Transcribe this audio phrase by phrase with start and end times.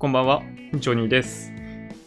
[0.00, 0.42] こんばんは、
[0.72, 1.52] ジョニーです。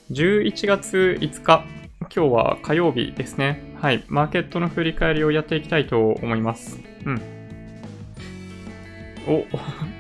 [0.09, 1.63] 11月5日、
[1.99, 3.61] 今日は火曜日ですね。
[3.79, 6.79] はい、マーケットの振り返りをやっていきたいと思います。
[7.05, 7.21] うん。
[9.27, 9.45] お、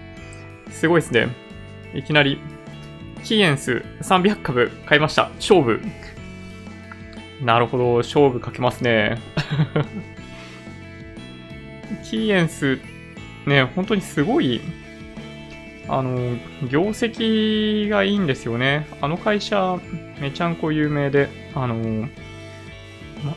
[0.73, 1.27] すごいですね。
[1.93, 2.39] いきなり、
[3.23, 5.29] キーエンス300株買いました。
[5.35, 5.79] 勝負。
[7.43, 9.19] なるほど、勝負かけますね。
[12.03, 12.79] キーエンス、
[13.45, 14.61] ね、本当にすごい、
[15.87, 16.37] あの、
[16.69, 18.87] 業績がいいんですよね。
[19.01, 19.79] あの会社、
[20.19, 22.07] めちゃんこ有名で、あの、ま、
[23.27, 23.35] ま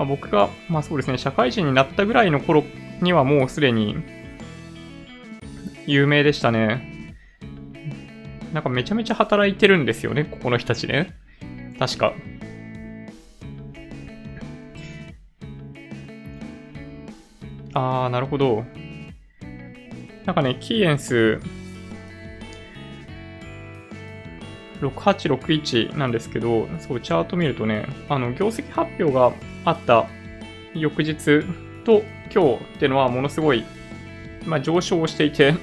[0.00, 2.64] あ、僕が、まあそうですね、社会人になったぐらいの頃
[3.00, 3.96] にはもうすでに
[5.86, 7.14] 有名でしたね。
[8.52, 11.14] なんかめちゃめちゃ働いてるんですよね、ここの人たちね。
[11.78, 12.14] 確か。
[17.74, 18.64] あー、なるほど。
[20.26, 21.40] なんかね、キーエンス
[24.80, 29.32] 6861なんですけど、そう、チャート見るとね、あの、業績発表が
[29.64, 30.06] あった
[30.74, 31.42] 翌日
[31.84, 32.02] と
[32.34, 33.64] 今日っていうのはものすごい、
[34.44, 35.54] まあ、上昇していて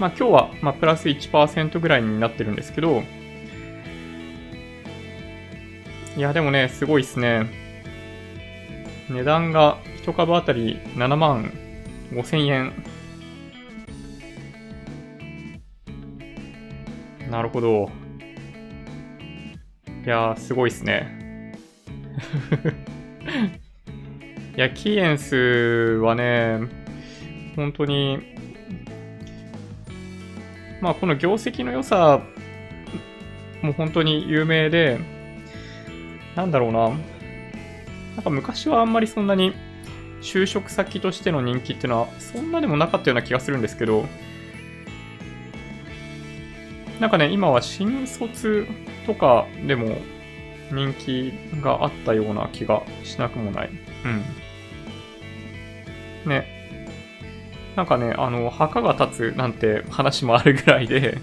[0.00, 3.02] まあ今日は、まあ、プラス1%ぐらいになってるんですけど、
[6.16, 7.69] いや、でもね、すごいっすね。
[9.10, 11.52] 値段が1株あたり7万
[12.12, 12.72] 5千円。
[17.28, 17.90] なるほど。
[20.04, 21.52] いや、すごいっすね。
[24.56, 25.34] いや、キーエンス
[26.02, 26.60] はね、
[27.56, 28.18] 本当に、
[30.80, 32.22] まあ、この業績の良さ
[33.62, 35.00] も本当に有名で、
[36.36, 36.92] なんだろうな。
[38.20, 39.54] なんか昔はあんまりそんなに
[40.20, 44.04] 就職先としての人気っていうのはそんなでもなかったような気がするんですけど、
[47.00, 48.66] なんかね、今は新卒
[49.06, 49.96] とかでも
[50.70, 51.32] 人気
[51.62, 53.70] があったような気がしなくもない。
[54.04, 54.08] う
[56.26, 56.28] ん。
[56.28, 56.44] ね。
[57.74, 61.16] なんかね、あの、墓が立つなんて話もあるぐらいで、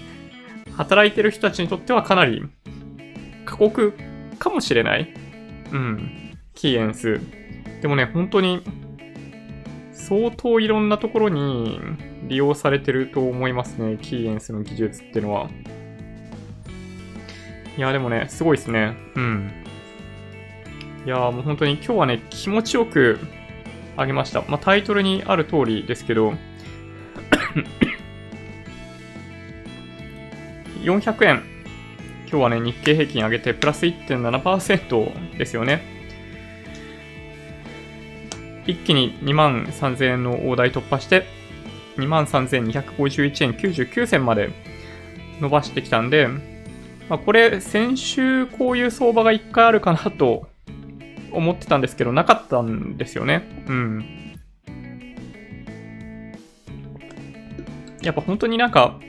[0.76, 2.42] 働いてる人たちにとってはかなり
[3.46, 3.94] 過酷
[4.40, 5.14] かもしれない。
[5.72, 6.27] うん。
[6.58, 7.22] キーエンス。
[7.82, 8.64] でもね、本当に
[9.94, 11.80] 相当いろんなところに
[12.28, 14.00] 利用されてると思いますね。
[14.02, 15.52] キーエンスの技術っていうのは。
[17.78, 18.96] いや、でもね、すごいですね。
[19.16, 19.52] うん。
[21.06, 23.20] いや、もう本当に今日はね、気持ちよく
[23.96, 24.42] あげました。
[24.48, 26.34] まあ、タイトルにある通りですけど、
[30.82, 31.44] 400円。
[32.30, 35.97] 今日はね、日経平均上げてプラス1.7%ですよね。
[38.68, 41.26] 一気に2万3000円の大台突破して、
[41.98, 44.52] 2万3251円99銭まで
[45.40, 46.28] 伸ばしてきたんで、
[47.10, 50.48] まあ、これ先週こういう相場が1回あるかなと
[51.32, 53.48] 思ってたんですけど、なかったんですよね。
[53.68, 54.06] うん。
[58.02, 59.00] やっぱ本当になんか、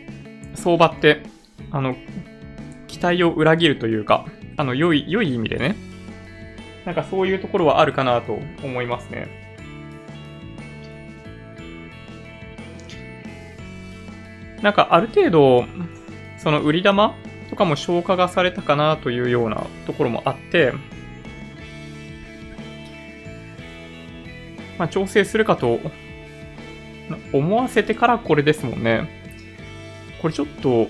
[0.54, 1.22] 相場って、
[1.70, 1.96] あの、
[2.86, 4.26] 期待を裏切るというか、
[4.56, 5.76] あの、良い、良い意味でね。
[6.84, 9.47] なんかそういうところはあるかなと思いますね。
[14.62, 15.64] なんかある程度、
[16.38, 17.14] その売り玉
[17.50, 20.72] とかも消化がされたかなというようなところもあって、
[24.78, 25.80] まあ、調整するかと
[27.32, 29.08] 思わせてからこれですもんね。
[30.22, 30.88] これちょっと、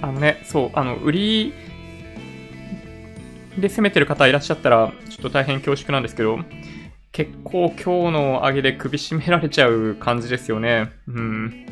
[0.00, 1.54] あのね、そう、あの、売り
[3.58, 6.40] で攻めてる方いらっしゃったら、ちょっと大変恐縮なんですけど、
[7.16, 10.92] 結構今日の上げで首絞められちゃう感じですよね。
[11.08, 11.66] うん。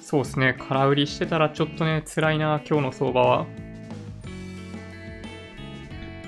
[0.00, 0.56] そうですね。
[0.68, 3.46] 空売りしてたらちょっとね、辛いな、今日の相場は。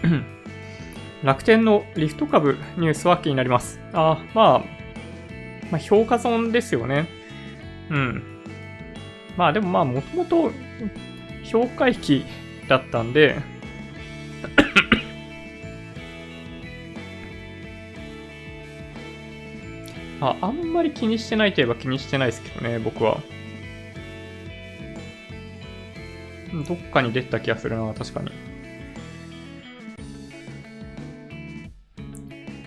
[1.22, 3.78] 楽天のリフト株ニュースは気になります。
[3.92, 4.58] あまあ、
[5.70, 7.06] まあ、評価損ですよね。
[7.90, 8.24] うん。
[9.36, 10.50] まあでもまあ、もともと
[11.44, 12.24] 評価域
[12.68, 13.53] だったんで、
[20.20, 23.20] あ、あんまり気にしてないといえば気にしてないですけどね、僕は。
[26.66, 28.30] どっかに出た気がするな、確かに。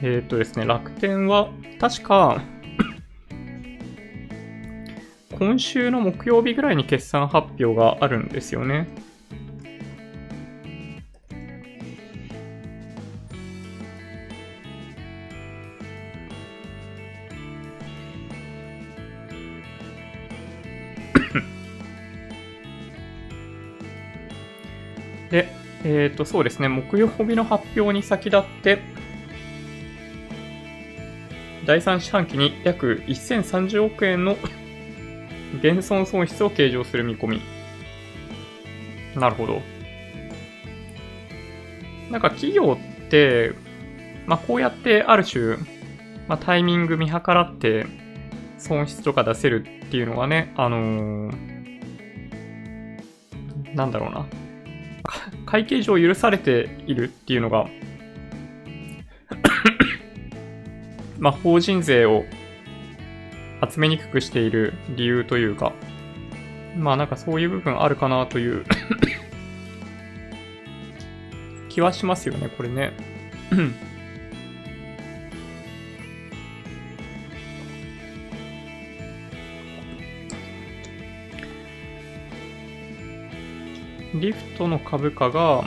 [0.01, 2.41] えー、っとですね、楽天は、確か、
[5.39, 8.87] 今週の木曜日ぐらいに決算発表があるんですよね。
[25.29, 25.49] で、
[25.83, 28.79] えっ、ー、と、そうですね、木曜日の発表に先立って、
[31.65, 34.37] 第3四半期に約1030億円の
[35.61, 37.41] 減損損失を計上する見込み。
[39.15, 39.61] なるほど。
[42.09, 43.53] なんか企業って、
[44.25, 45.57] まあ、こうやってある種、
[46.27, 47.85] まあ、タイミング見計らって、
[48.57, 51.75] 損失とか出せるっていうのがね、あのー、
[53.75, 54.25] なんだろうな。
[55.45, 57.67] 会計上許されているっていうのが
[61.19, 62.25] まあ、法人税を
[63.71, 65.73] 集めにくくしている理由というか、
[66.77, 68.65] まあなんかそういう部分あるかなという
[71.69, 72.93] 気はしますよね、これね。
[84.19, 85.63] リフトの株価が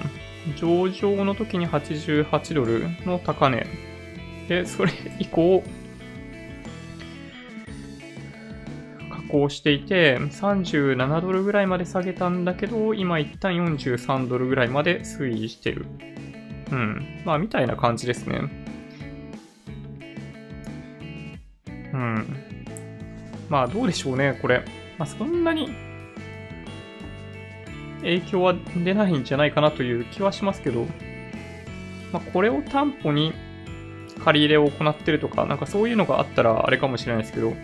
[0.56, 3.66] 上場の時に88ドルの高値
[4.48, 5.62] で、それ以降、
[9.10, 15.86] 下降していて、37ドルぐらいまで下げたんだけど、今一旦43ドルぐらいまで推移してる。
[16.72, 17.22] うん。
[17.24, 18.40] まあ、みたいな感じですね。
[21.92, 22.36] うん。
[23.48, 24.64] まあ、どうでしょうね、これ。
[24.98, 25.68] まあ、そんなに
[28.00, 28.54] 影響は
[28.84, 30.86] 出ないんじゃないかなという気はしますけど、
[32.12, 33.32] まあ、これを担保に
[34.24, 37.56] 借り入れを行ってるとか、なんかそういうのがあったらあれかもしれないですけど、ま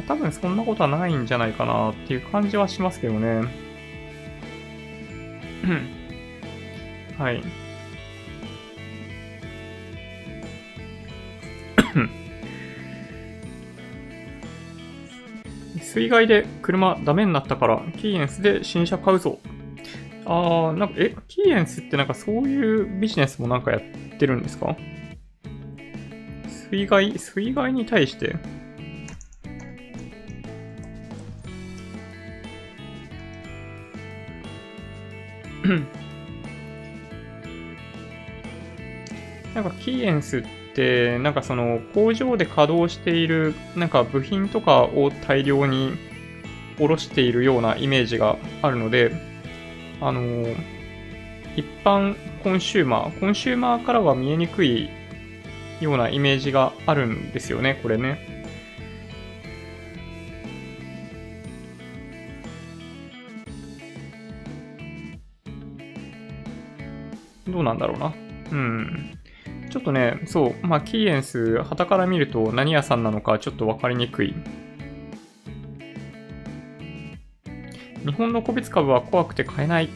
[0.00, 3.42] あ多分そんなことはないんじゃないかなっていう感じはしますけどね。
[7.18, 7.42] はい。
[15.92, 19.38] 水害で車ダメになったから、キーエンスで新車買うぞ。
[20.26, 23.80] あー、なんか、え、キーエンスってなんかそういうビジネスもなんかやっ
[24.18, 24.76] てるんですか？
[26.68, 28.36] 水害、水害に対して？
[39.54, 45.92] なんかキーエンスって、なんかその工場で稼働しているなんか部品とかを大量に
[46.78, 49.12] 卸しているようなイメージがあるので、
[50.00, 50.56] あのー、
[51.56, 54.90] 一般コンシューマー、コンシューマーからは見えにくい
[55.80, 58.36] ようなイメージがあるんですよね、これね。
[67.48, 68.12] どうなんだろうな。
[68.52, 69.15] うん。
[69.76, 74.34] ちょっとね、そう、まあ、キーエンス、傍から見ると何屋さんなのかちょっとわかりにくい
[78.06, 79.90] 日本の個別株は怖くて買えない。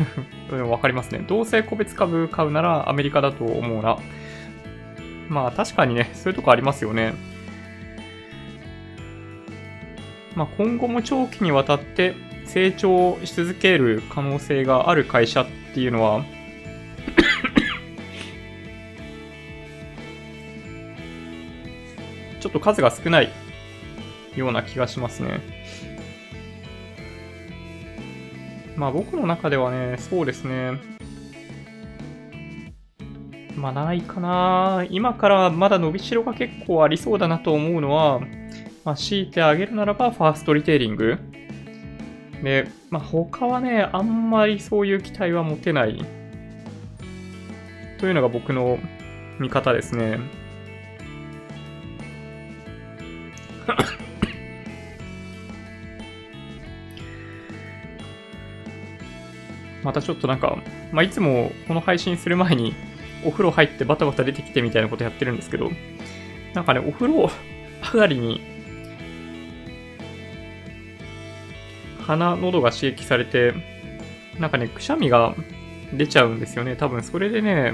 [0.70, 1.26] わかりますね。
[1.28, 3.98] どうせ個別株買うならアメリカだと思うな。
[5.28, 7.12] まあ確かにね、そういうとこありますよね。
[10.36, 12.14] まあ今後も長期にわたって
[12.46, 16.24] 成長し続ける可能性がある会社っていうのは
[22.40, 23.30] ちょっと数が少ない
[24.36, 25.40] ような気がしますね。
[28.76, 30.72] まあ僕の中ではね、そうですね。
[33.56, 34.86] まあないかな。
[34.88, 38.20] 今からまだ伸びしろが結構ありそうだなと思うのは、
[38.84, 41.18] まあ強いてあげるならばファーストリテイリング。
[42.42, 46.04] で、まあ他はね、あんまりそういう期待は持てない。
[47.98, 48.78] というのが僕の
[49.40, 50.20] 見方ですね。
[59.82, 60.58] またちょっとなんか、
[60.92, 62.74] まあ、いつもこの配信する前に
[63.24, 65.70] お風呂入ってバタバタ出てきてみたいなことやってるんですけど、
[66.54, 67.30] なんかね、お風呂
[67.92, 68.58] 上がりに
[72.08, 73.54] 鼻、喉が刺激されて、
[74.38, 75.34] なんかね、くしゃみが
[75.92, 76.76] 出ちゃうんですよね。
[76.76, 77.72] 多分それでね、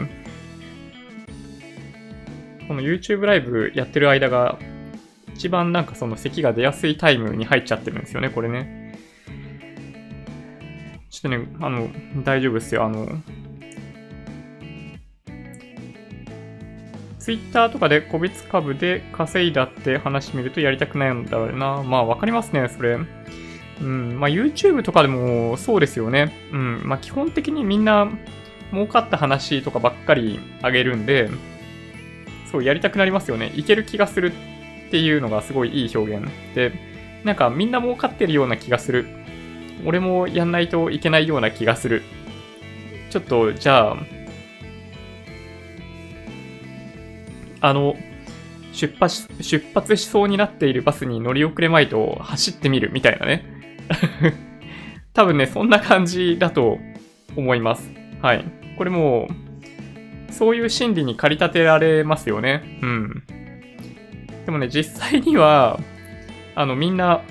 [2.66, 4.58] この YouTube ライブやってる間が、
[5.34, 8.98] 一番なんかその咳が出やすいタイムに入っちゃってるんですよね、これね。
[11.10, 11.88] ちょっとね、あの、
[12.24, 12.84] 大丈夫ですよ。
[12.84, 13.08] あの、
[17.18, 21.82] ツイッターとかで個別株で稼いだって話見るとやりたくないんだろうな。
[21.82, 22.98] まあわかりますね、それ。
[23.80, 26.32] うん、まあ YouTube とかでもそうですよね。
[26.52, 28.08] うん、まあ基本的にみんな
[28.72, 31.30] 儲かった話とかばっかりあげるんで、
[32.52, 33.52] そうやりたくなりますよね。
[33.56, 34.32] いける気がする
[34.94, 36.72] っていうのがすごいいい表現で、
[37.24, 39.06] なんかみんな儲かってるような気がする
[39.84, 42.02] 俺もやんないといけないような気がする。
[43.10, 43.96] ちょっと、じゃあ、
[47.60, 47.96] あの、
[48.72, 53.44] 出発、出発しそうになっているバスに乗り遅れまいと走ってみるみたいなね。
[55.12, 56.78] 多分ね、そんな感じだと
[57.34, 57.92] 思います。
[58.22, 58.44] はい。
[58.78, 59.26] これも
[60.28, 62.78] う、そういう心理に駆り立てられますよね。
[62.80, 63.24] うん。
[64.44, 65.80] でもね、実際には、
[66.54, 67.22] あの、みんな、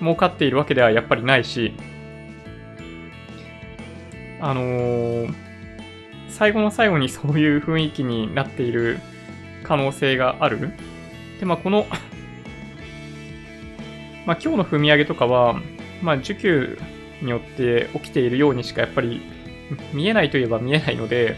[0.00, 1.72] 儲かっているわけではやっぱりないし、
[4.40, 5.34] あのー、
[6.28, 8.98] 最後の最後にそういう雰囲気になっている
[9.62, 10.72] 可能性がある。
[11.40, 11.86] で、まあ、この
[14.26, 15.60] まあ、今日の踏み上げとかは、
[16.02, 16.78] まあ、受給
[17.20, 19.22] によって起きているようにしかやっぱり
[19.92, 21.36] 見えないといえば見えないので、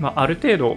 [0.00, 0.76] まあ、ある程度、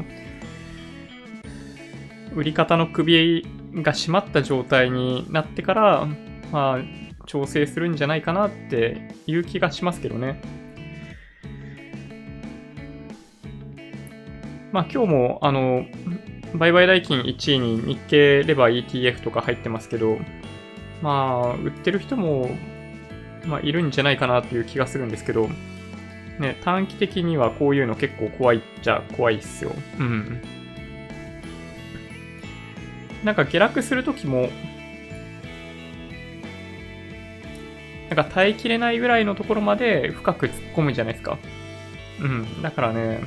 [2.35, 3.45] 売り方の首
[3.75, 6.07] が締まった状態になってから、
[6.51, 10.41] まあ、調整するんじゃないかなっていう気がしますけどね。
[14.71, 15.85] まあ今日も、あの、
[16.55, 20.17] 売買代金1位に日経レバー ETF とか入ってますけど、
[21.01, 22.49] まあ、売ってる人も、
[23.45, 25.49] まあ、いるんじゃないかなっていう気がするんですけど、
[26.39, 29.71] ね、短期的にはこういうの結構怖いっちゃ怖いっすよ。
[29.99, 30.41] うん。
[33.23, 34.49] なんか下落するときも、
[38.09, 41.37] なんか耐えきれないぐらいのところまで深く突っ込むじゃないですか。
[42.21, 42.61] うん。
[42.61, 43.19] だからね、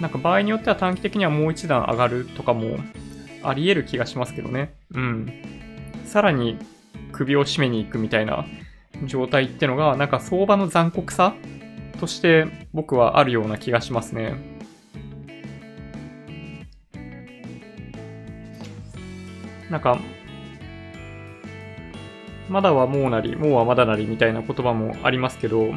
[0.00, 2.76] なんか場合によっては短期的にはもう一段上がるとかも
[3.42, 4.74] あり得る気がしますけどね。
[4.92, 5.32] うん。
[6.04, 6.58] さらに
[7.12, 8.44] 首を絞めに行くみたいな
[9.04, 11.34] 状態ってのが、なんか相場の残酷さ
[12.00, 14.56] として僕はあるような気がしますね。
[19.70, 19.98] なんか、
[22.48, 25.72] まだはもうなり、もうはまだなりみたいな言葉もありますけど、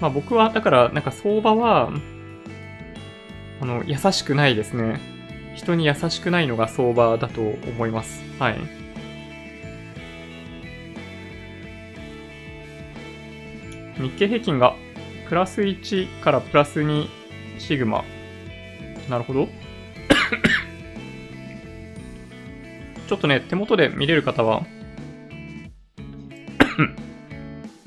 [0.00, 1.90] まあ僕は、だから、なんか相場は、
[3.60, 5.00] あの、優しくないですね。
[5.54, 8.22] 人に優しくないのが相場だと思います。
[8.38, 8.77] はい。
[14.00, 14.74] 日経平均が
[15.28, 17.08] プラス1からプラス2
[17.58, 18.04] シグマ。
[19.08, 19.48] なるほど。
[23.08, 24.64] ちょっとね、手元で見れる方は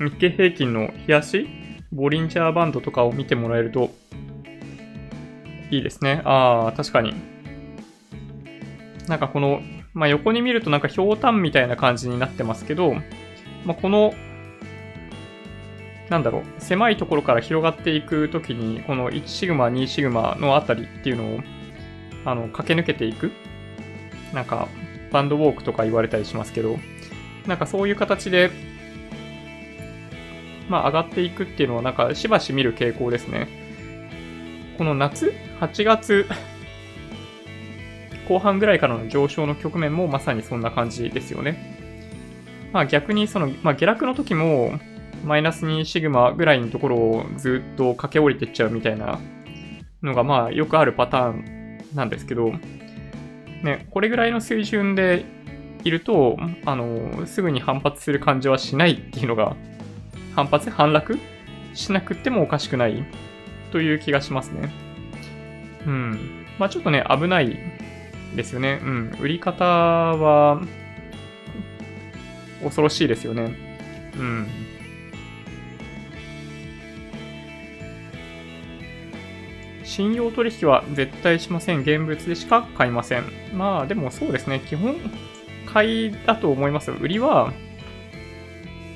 [0.00, 1.48] 日経平均の冷やし、
[1.92, 3.90] ボリンジャーバンドとかを見てもらえると
[5.70, 6.20] いいですね。
[6.24, 7.14] ああ、確かに。
[9.08, 9.62] なんかこの、
[9.94, 12.94] まあ、横に見るとなんか氷炭みたいな感じになってますけど、
[13.64, 14.14] まあ、この、
[16.12, 21.40] なんだろう、狭いところから広がっていくときに、この1シグマ、2シグマのあたりっていうのを、
[22.26, 23.32] あの、駆け抜けていく。
[24.34, 24.68] なんか、
[25.10, 26.78] バンドウォークとか言われたりしますけど、
[27.46, 28.50] なんかそういう形で、
[30.68, 33.48] まあ上がっていくっていうのはなんかしばし見る傾向ですね。
[34.76, 36.26] この夏 ?8 月
[38.28, 42.70] 後半ぐらいからの上昇の局面もまさにそんな感じですよね。
[42.70, 44.78] まあ逆にその、まあ下落の時も
[45.24, 49.20] マイナス2シグマぐらいのところをずっと駆け下りてっちゃうみたいな
[50.02, 52.52] のがまあよくあるパターンなんですけど、
[53.62, 55.24] ね、これぐらいの水準で
[55.84, 59.56] いると、あの、すぐに反発する感じはしないっていうのが、
[60.34, 61.18] 反発反落
[61.74, 63.04] しなくてもおかしくない
[63.70, 64.72] という気がしますね。
[65.86, 66.44] うん。
[66.58, 67.58] まあちょっとね、危ない
[68.36, 68.80] ですよね。
[68.82, 69.16] うん。
[69.20, 70.62] 売り方は、
[72.62, 73.54] 恐ろしいですよね。
[74.16, 74.46] うん。
[79.92, 81.80] 信用取引は絶対しません。
[81.80, 83.24] 現物でしか買いません。
[83.52, 84.60] まあでもそうですね。
[84.60, 84.96] 基本、
[85.66, 87.52] 買いだと思います売りは、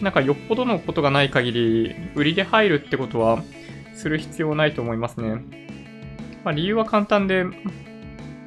[0.01, 3.43] なんかよっぽどのことがない限り、売りで入るってことは
[3.95, 5.43] する必要ないと思いますね。
[6.45, 7.53] まあ、理由は簡単で、ま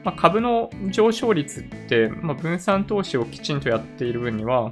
[0.05, 4.71] あ、株の上昇率って、まあ、分散投資をきちんとやっている分には、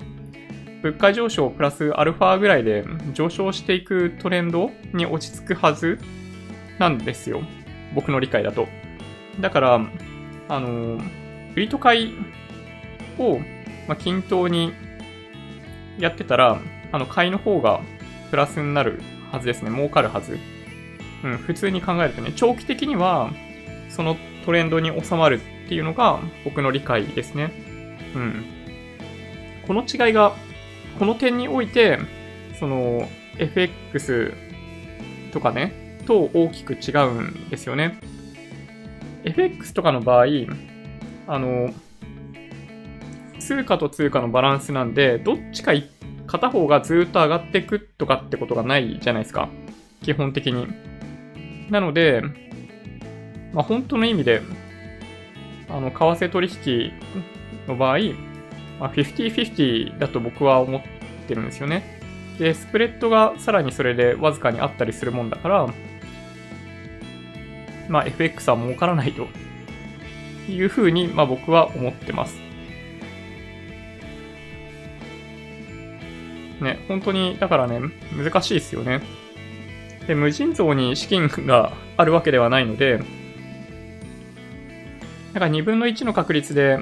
[0.82, 6.00] 物価上昇プラスアルファぐらいで上昇していくトレンドに落ち着くはず
[6.80, 7.44] なんですよ。
[7.94, 8.68] 僕の理解だと。
[9.40, 9.82] だから、
[10.50, 11.00] あの、
[11.56, 12.16] 売りと買い
[13.18, 13.40] を、
[13.88, 14.74] まあ、均等に
[15.98, 16.60] やってたら、
[16.92, 17.82] あの、買いの方が
[18.30, 19.02] プラスになる
[19.32, 19.72] はずですね。
[19.72, 20.38] 儲かるはず。
[21.24, 23.32] うん、普通に考えるとね、長期的には、
[23.90, 27.52] そのトレンドに収まるっていうのが僕の理解ですね。
[28.16, 28.46] うん。
[29.66, 30.34] この違いが、
[31.00, 32.00] この点において、
[32.60, 34.34] その、FX
[35.32, 38.00] とかね、と大きく違うんですよね。
[39.26, 40.26] FX とかの場合、
[41.28, 41.70] あの、
[43.40, 45.74] 通貨と通貨のバランスなんで、どっちか
[46.26, 49.50] 片方がずっと上がっていくとかってことがないじゃないですか。
[50.02, 50.68] 基本的に。
[51.70, 52.22] なので、
[53.54, 54.42] まあ、本当の意味で、
[55.70, 56.92] あの、為替取引
[57.68, 57.98] の場合、
[58.80, 60.82] まあ、50-50だと僕は思っ
[61.28, 62.00] てるんですよね。
[62.40, 65.68] で、スプレッドがさらにそれでわずかにあったりするもんだから、
[67.90, 69.28] まあ、FX は儲からないと
[70.50, 72.48] いうふうに、まあ、僕は思ってます。
[76.62, 77.80] ね、本当に、だからね、
[78.16, 79.02] 難しいですよね。
[80.08, 82.98] で、無尽蔵に資金があるわけではないので、
[85.34, 86.80] なんか2分の1の確率で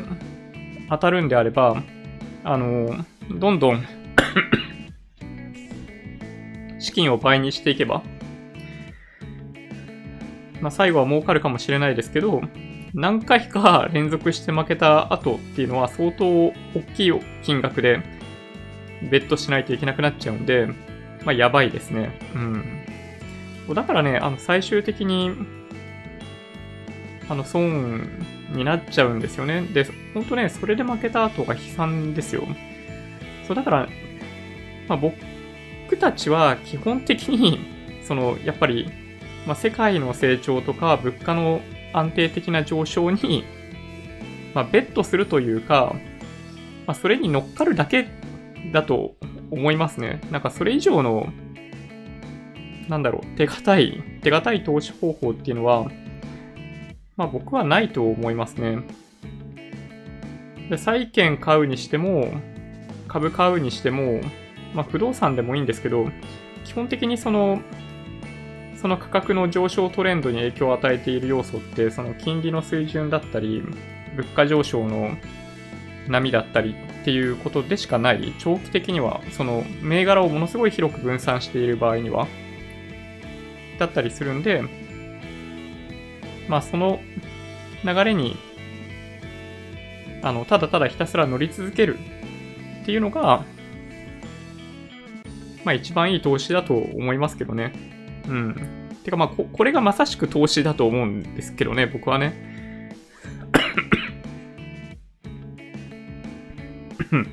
[0.90, 1.84] 当たるんであれば、
[2.44, 3.84] あの、どんどん
[6.80, 8.04] 資金を倍にしていけば、
[10.62, 12.42] まあ、最後は儲かるかもしれないですけど、
[12.94, 16.54] 何回か連続して負けた後っていうのは相当大
[16.96, 18.02] きい金額で
[19.12, 20.68] ベットしないといけなくなっちゃうんで、
[21.26, 22.18] まあ、やばいですね。
[22.36, 22.38] う
[23.72, 23.74] ん。
[23.74, 25.32] だからね、あの、最終的に、
[27.28, 28.10] あの、損
[28.54, 29.64] になっちゃうんですよね。
[29.74, 32.44] で、ほんとね、それで負けた後が悲惨ですよ。
[33.48, 33.90] そう、だから、
[34.88, 37.60] まあ、僕たちは基本的に、
[38.04, 38.90] その、やっぱり、
[39.46, 41.62] まあ、世界の成長とか物価の
[41.94, 43.44] 安定的な上昇に、
[44.54, 45.96] まあ、ベットするというか、
[46.88, 48.08] まあ、それに乗っかるだけ
[48.72, 49.16] だと
[49.52, 50.22] 思いますね。
[50.32, 51.32] なんかそれ以上の
[52.88, 55.90] なんだろう、手堅い、手堅い投資方法っていうのは、
[57.16, 58.84] まあ僕はないと思いますね。
[60.70, 62.32] で債券買うにしても、
[63.08, 64.22] 株買うにしても、
[64.74, 66.10] まあ不動産でもいいんですけど、
[66.64, 67.62] 基本的にその、
[68.86, 73.64] その価格の上昇トレンドに影響を与えている要素って、その金利の水準だったり、
[74.16, 75.18] 物価上昇の
[76.08, 82.28] 波だったりっていうことでしかない、長期的には、その銘柄をものすごい広く分散している場合には、
[83.80, 84.62] だったりするんで、
[86.48, 87.00] まあその
[87.84, 88.38] 流れに、
[90.22, 91.98] あの、ただただひたすら乗り続ける
[92.84, 93.44] っていうのが、
[95.64, 97.95] まあ一番いい投資だと思いますけどね。
[98.28, 98.56] うん。
[99.04, 102.34] てかまあこ、これがまさしく投資だと思うんですけどね、僕はね。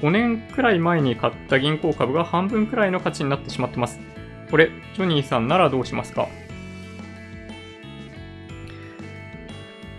[0.00, 4.00] 5年くらい前に買った銀行株が半分くらいの価値になってしまってます。
[4.50, 6.26] これ、ジョニーさんならどうしますか？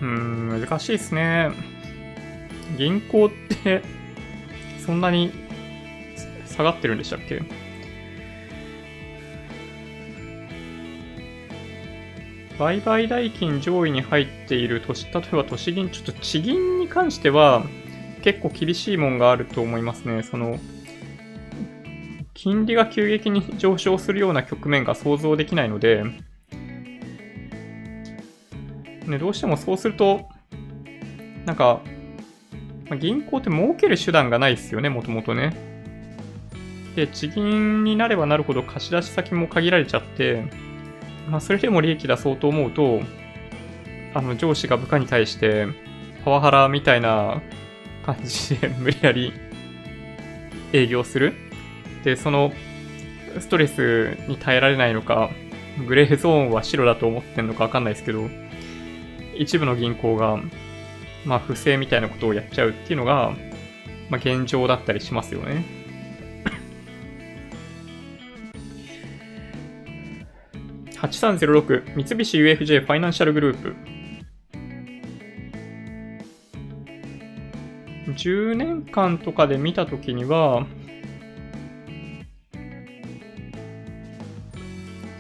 [0.02, 1.52] うーん、難しいですね。
[2.78, 3.30] 銀行っ
[3.64, 3.84] て、
[4.84, 5.32] そんなに
[6.62, 7.42] 下がってるんでしたっけ？
[12.60, 17.66] 売買代金上位に入っている都市、例えば都市銀、ちょっと地銀に関しては、
[18.22, 20.22] 結構厳しいもんがあると思いますね。
[20.22, 20.60] その、
[22.36, 26.04] 金利が急激に上昇するような局面が想像できないので、
[29.08, 30.28] ね、どうしてもそうすると、
[31.46, 31.82] なんか、
[33.00, 35.71] 銀行って儲ける手段がないですよね、もともとね。
[36.96, 40.44] で、地銀になればなるほど貸し出し先も限られちゃって、
[41.30, 43.02] まあ、それでも利益出そうと思うと、
[44.14, 45.68] あの、上司が部下に対して、
[46.26, 47.42] パワハラみたいな
[48.06, 49.34] 感じで 無理やり
[50.74, 51.34] 営業する。
[52.04, 52.54] で、その
[53.40, 55.30] ストレスに耐えられないのか、
[55.88, 58.30] グレーゾーンは白だと思ってんのかわかんないですけど、
[59.36, 60.40] 一部の銀行が、
[61.26, 63.34] まあ不正みたいなことをやっちゃうっていうのが、
[64.10, 65.81] まあ現状だったりしますよね。
[71.02, 74.02] 8306三菱 UFJ ファイナンシャルグループ
[78.12, 80.66] 10年間とかで見たときには、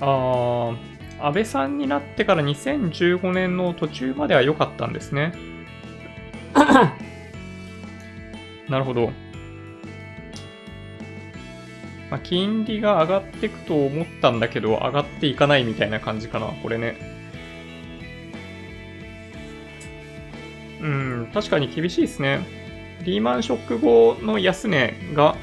[0.01, 0.75] あ
[1.19, 5.33] あ、安倍さんになってから2015年の途中までは良かったんですね。
[8.67, 9.11] なるほど。
[12.11, 16.95] まあ、金利が上がっていくと思ったんだけど、上がっていかないみたいな感じかな、これね。
[20.81, 22.45] うん、確かに厳しいですね。
[23.03, 25.35] リーマンショック後の安値が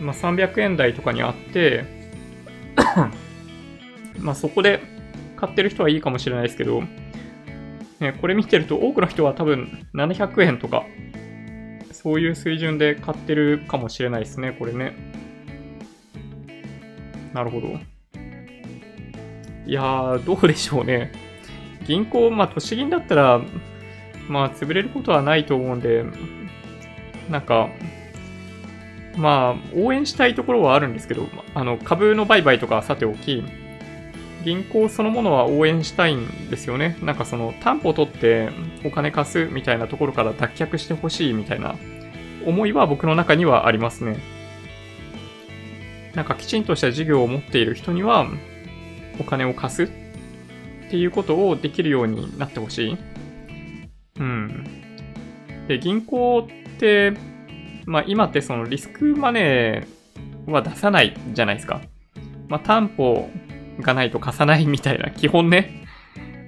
[0.00, 1.84] まあ300円台とかにあって
[4.18, 4.80] まあそこで
[5.36, 6.82] 買ってる人はいいかもしれないですけど、
[8.00, 10.84] ね、これ見てると多くの人は多分700円とか、
[12.02, 14.94] そういう水準で買ってるかもしれないですね、これね。
[17.34, 17.78] なるほど。
[19.66, 21.12] いやー、どうでしょうね。
[21.86, 23.42] 銀行、まあ、都市銀だったら、
[24.28, 26.06] まあ、潰れることはないと思うんで、
[27.28, 27.68] なんか、
[29.16, 33.44] まあ、応援したいところはあるんですけど、あの、株の売買とかさておき、
[34.44, 36.96] 銀行そのものは応援したいんですよね。
[37.02, 38.50] なんかその担保取って
[38.84, 41.76] お金貸すみたいなところから脱却してほしいみたいな
[42.46, 44.18] 思いは僕の中にはありますね。
[46.14, 48.26] なんかきちんとした事業を持っている人には
[49.20, 49.88] お金を貸すっ
[50.90, 52.96] ていうことをできるようになってほしい。
[54.18, 54.64] うん。
[55.68, 57.12] で、銀行って、
[57.86, 61.80] まあ今ってそのリスクマネーは出さないじゃないですか。
[62.48, 63.30] まあ担保
[63.80, 65.84] がないと貸さないみたいな、基本ね、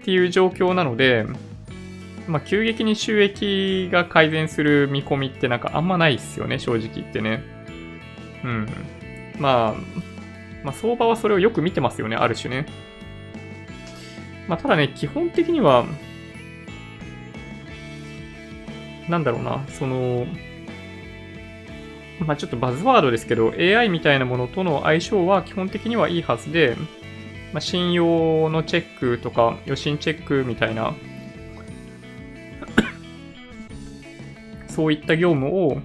[0.00, 1.26] っていう状況なので、
[2.26, 7.42] まあ、急激に収益が改善する見込みってなんかあんまないっすよね、正直言ってね。
[8.44, 8.66] うん。
[9.38, 10.02] まあ、
[10.64, 12.66] まあ、相場はそれをよく見てますよね、ある種ね。
[14.48, 15.84] まあ、ただね、基本的には、
[19.08, 20.26] なんだろうな、その、
[22.20, 26.76] まあ、ちょっとバズワードですけど、AI みたいなものとの相性は基本的にはいいはずで、
[27.52, 30.94] まあ、信用のチェックとか予診チェックみたいな
[34.68, 35.82] そういった業務を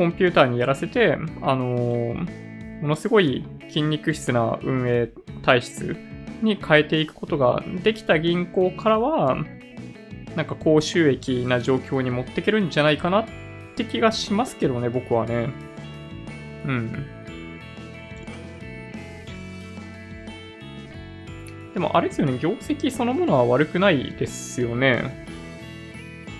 [0.00, 5.10] コンピューターにやらせて、あのー、ものすごい筋肉質な運営
[5.42, 5.96] 体質
[6.40, 9.36] に変えていくことができた銀行からは、
[10.36, 13.26] なんか高収益な状況に持っていけるんじゃないかなっ
[13.76, 15.50] て気がしますけどね、僕はね。
[16.64, 17.06] うん。
[21.74, 25.26] でもあれですよね、業績そのものは悪くないですよね。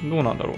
[0.08, 0.56] どうなんだろう。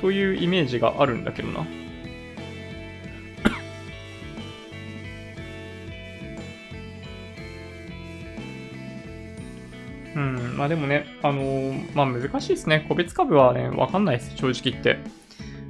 [0.00, 1.60] というイメージがあるんだけどな。
[10.16, 12.84] うん、まあでもね、あのー、まあ難しいですね。
[12.88, 15.19] 個別株はね、わかんないです、正直言って。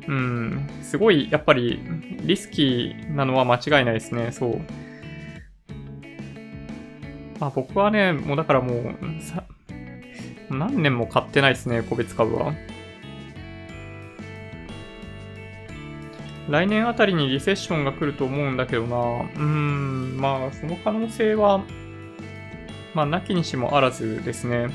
[0.08, 1.80] うん、すごい、やっぱり、
[2.22, 4.60] リスキーなのは間違いないですね、そう。
[7.38, 9.44] まあ僕はね、もうだからもう、さ、
[10.50, 12.52] 何年も買ってないですね、個別株は。
[16.48, 18.96] 来年あたりにリセッションが来ると思うんだけどな。
[18.96, 21.62] うーん、まあその可能性は、
[22.92, 24.68] まあなきにしもあらずですね。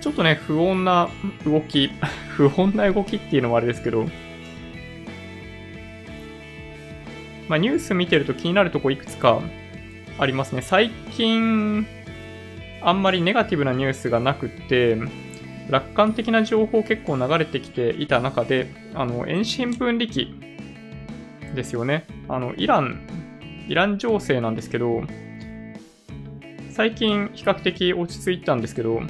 [0.00, 1.08] ちょっとね、不穏な
[1.44, 1.90] 動き、
[2.30, 4.06] 不穏な動きっていうのもあれですけど、
[7.48, 9.40] まあ、ニュース見てると気になるとこいくつか
[10.18, 10.62] ありますね。
[10.62, 11.86] 最近、
[12.82, 14.96] あんまりネガティブなニュースがなくて、
[15.68, 20.34] 楽観的な情報結構流れてきていた中で、あの、遠心分離機
[21.54, 22.06] ですよね。
[22.28, 23.00] あの、イラン、
[23.68, 25.02] イラン情勢なんですけど、
[26.70, 29.02] 最近比較的落ち着いたんですけど、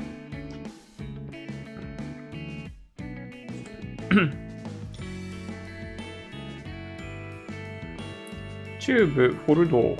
[8.88, 9.98] 中部フォルド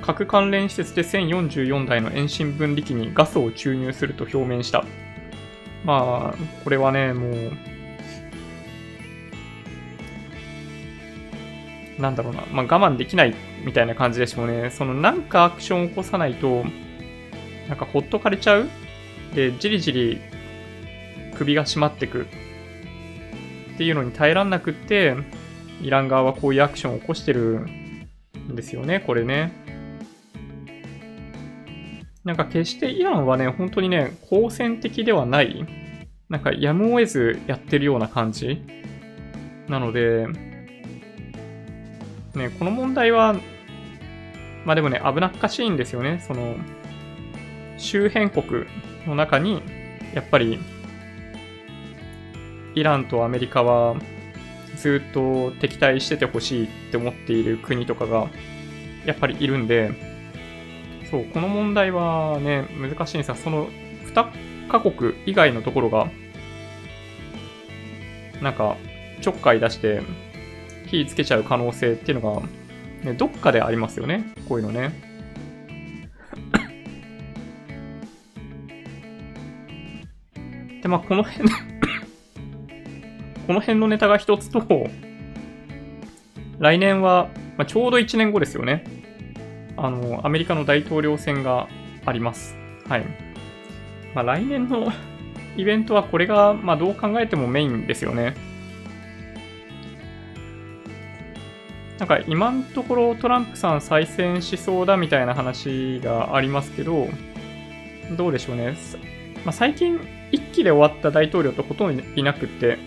[0.00, 4.84] 核関連施設で1044台の遠心分離機にガスを注入すると表明した。
[5.84, 7.50] まあ、これはね、もう、
[12.00, 14.70] なんだろうな、まあ、我慢できないみたいな感じでしょうね。
[14.70, 16.64] そのなんかアクションを起こさないと、
[17.68, 18.68] なんかほっとかれちゃう？
[19.34, 20.20] で、じりじり
[21.34, 22.28] 首が締まってく
[23.74, 25.16] っていうのに耐えらんなくって、
[25.80, 27.66] イラン側はこういうアクションを起こしてる
[28.54, 29.52] ですよね、これね。
[32.24, 35.66] なんか決してイランはね、本当にね、好戦的ではない、
[36.28, 38.62] なんかやむを得ずやってるような感じ
[39.68, 40.26] なので、
[42.34, 43.34] ね、この問題は、
[44.64, 46.22] まあでもね、危なっかしいんですよね。
[46.26, 46.56] その、
[47.76, 48.66] 周辺国
[49.06, 49.62] の中に、
[50.14, 50.58] やっぱり、
[52.74, 53.96] イランとアメリカは
[54.82, 58.28] ずっと敵対しててほしいって思っている国とかが
[59.06, 59.92] やっぱりいるんで、
[61.08, 63.68] そう、この問題はね、難しいんですが、その
[64.12, 66.10] 2カ国以外のところが、
[68.40, 68.76] なんか、
[69.20, 70.02] ちょっかい出して
[70.88, 72.42] 火つけちゃう可能性っていうのが、
[73.04, 74.34] ね、どっかでありますよね。
[74.48, 74.92] こういうのね。
[80.82, 81.48] で、まあ、この辺
[83.46, 84.88] この辺のネタが一つと、
[86.58, 88.84] 来年は、まあ、ちょうど1年後ですよね。
[89.76, 91.68] あの、アメリカの大統領選が
[92.04, 92.56] あります。
[92.88, 93.04] はい。
[94.14, 94.92] まあ、来年の
[95.56, 98.34] イベントはこれが、まあ、どう考えてもメインですよね。
[101.98, 107.08] なんか今のところトランプさん再選しそうだみたいな話がありますけど、
[108.16, 108.74] どうでしょうね。
[109.44, 110.00] まあ、最近
[110.32, 112.78] 一期で終わった大統領ってほとんどいなくって、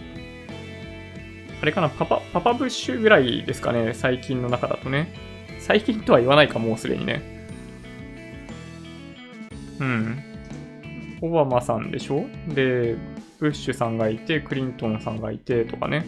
[1.62, 5.14] あれかな、パパ、パパブッシュぐらいですかね、最近の中だとね。
[5.60, 7.22] 最近とは言わないか、もうすでにね。
[9.80, 10.24] うん。
[11.22, 12.26] オバマさんでしょ？
[12.50, 12.96] で、
[13.40, 16.06] ブッシュさんがいて、クリントンさんがいてとかね。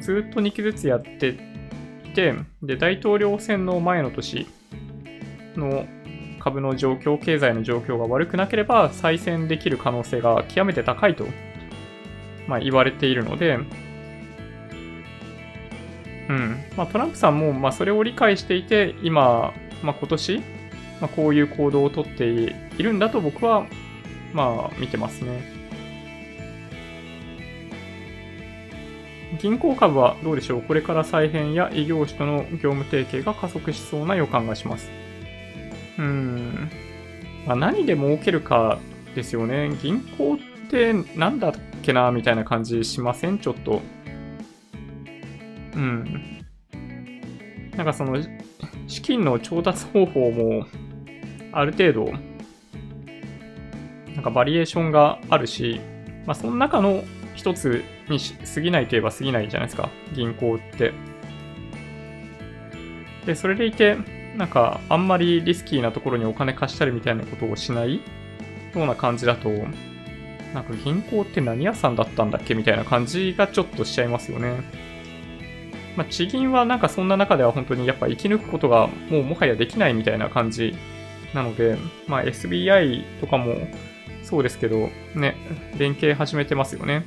[0.00, 1.36] ずっと2期ずつやって
[2.14, 4.46] て、で、大統領選の前の年
[5.56, 5.86] の
[6.38, 11.26] 株の状況、経済の状況が悪くなければ再選できる可能性が極めて高いと、
[12.46, 13.58] まあ、言われているので、
[16.28, 20.38] うんまあ、トランプさんもまあそれを理解していて、今、まあ、今年、
[21.00, 23.66] まあ、こういう行動をとっているんだと僕は
[24.32, 25.54] まあ見てますね。
[29.40, 30.62] 銀行株はどうでしょう？
[30.62, 34.90] これから再編や異業種との業務提携が加速しそうな予感がします。
[35.98, 36.70] うん。
[37.46, 38.78] まあ、何で儲けるか
[39.14, 39.70] ですよね。
[39.82, 43.38] 銀行ってなんだっけなみたいな感じしません？
[43.38, 43.82] ちょっと。
[45.76, 46.44] うん。
[47.76, 48.16] なんかその、
[48.86, 50.66] 資金の調達方法も、
[51.52, 52.12] ある程度、
[54.14, 55.80] なんかバリエーションがあるし、
[56.26, 58.18] まあ、その中の一つに
[58.54, 60.92] 過ぎないといえば過ぎないじゃないですか、銀行って。
[63.26, 63.96] で、それでいて、
[64.36, 68.00] なんか、あんまりリスキーなところにお金貸したりみたいなことをしないよ
[68.74, 69.50] うな感じだと、
[70.54, 74.62] なんか銀行って何屋さんだったんだっけみたいな感じがちょっとしちゃいますよね。
[75.96, 80.76] まあ、地銀はなんかそんな中では本当にやっぱ生き抜くことがもうもはやできないみたいな感じ
[81.34, 83.54] なので、まあ、SBI とかも
[84.22, 85.36] そうですけど、ね、
[85.78, 87.04] 連携始めてますよね。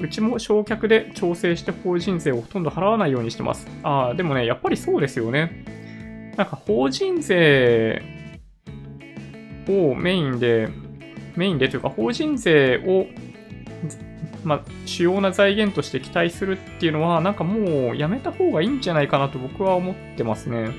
[0.00, 3.66] うちも焼却で調整して法人税をほとんど払わないようにしてます。
[3.82, 5.64] ああ、でもね、やっぱりそうですよね。
[6.36, 8.02] なんか法人税
[9.68, 10.68] をメインで、
[11.36, 13.06] メインでというか法人税を、
[14.48, 20.70] まあ、主要な財源として期待するっていうのは、なんかもうやめた方がいいんじゃないかなと僕は思ってますね。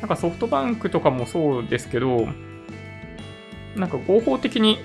[0.00, 2.26] なんかソフトバンクとかもそうですけど、
[3.76, 4.78] なんか合法的に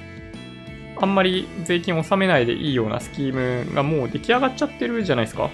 [0.98, 5.50] あんまり税金を納めないでいいようなスキームがもう出来上がっちゃってるじゃないですか。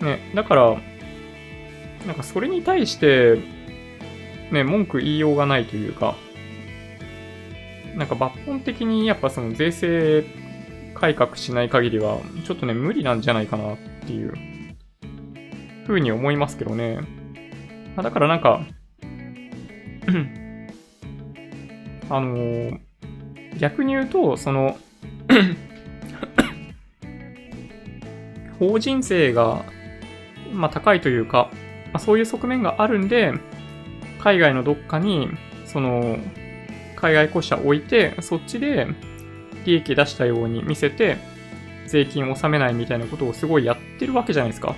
[0.00, 0.76] ね、だから、
[2.08, 3.38] なんかそれに対して、
[4.50, 6.16] ね、文句言いようがないというか、
[7.94, 10.41] なんか抜本的にやっぱその税制
[11.02, 14.34] 改革しない限りは、ちょっとね、無理なんじゃないかなっていう、
[15.84, 17.00] ふうに思いますけどね。
[17.96, 18.64] だからなんか
[22.08, 22.78] あのー、
[23.58, 24.78] 逆に言うと、その
[28.60, 29.64] 法人税が、
[30.52, 31.50] まあ、高いというか、
[31.86, 33.32] まあ、そういう側面があるんで、
[34.20, 35.28] 海外のどっかに、
[35.64, 36.16] その、
[36.94, 38.86] 海外個社置いて、そっちで
[39.64, 41.18] 利益出したように見せて、
[41.86, 44.74] 税金を納めないみたいなことをすごいやってるわけじゃないですか。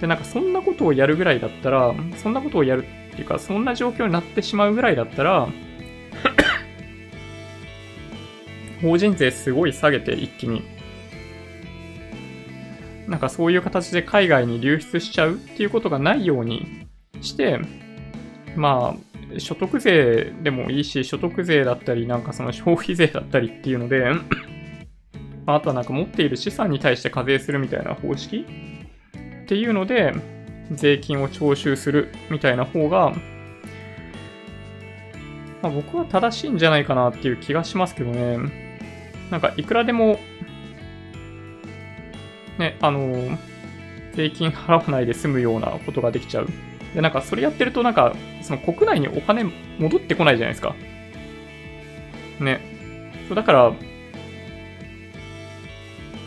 [0.00, 5.48] で、なんかそんなことをやるぐらいだったら、そんなことをやるっていうか、そんな状況になってしまうぐらいだったら、
[8.82, 10.62] 法人税すごい下げて一気に、
[13.06, 16.86] なんかそういう形で海外に流出しちゃうっていうことがないように
[17.20, 17.60] して、
[18.56, 24.12] まあ、所得税でもいいし、所得税だったり、なんかその消費税だったりっていうので
[25.46, 28.46] あとはなんか持っている資産に対して課税するみたいな方式
[29.42, 30.12] っていうので、
[30.70, 33.10] 税金を徴収するみたいな方が、
[35.62, 38.38] まあ、僕は正しいんじゃないかなっていう気がしますけどね。
[39.30, 40.18] なんか、いくらでも、
[42.58, 43.38] ね、あの、
[44.14, 46.48] 税金払わないで済むようなことができちゃう。
[46.94, 49.44] で、なんか、それやってると、なんか、その国内にお金
[49.78, 50.74] 戻ってこないじゃないですか。
[52.40, 52.60] ね。
[53.28, 53.72] そうだから、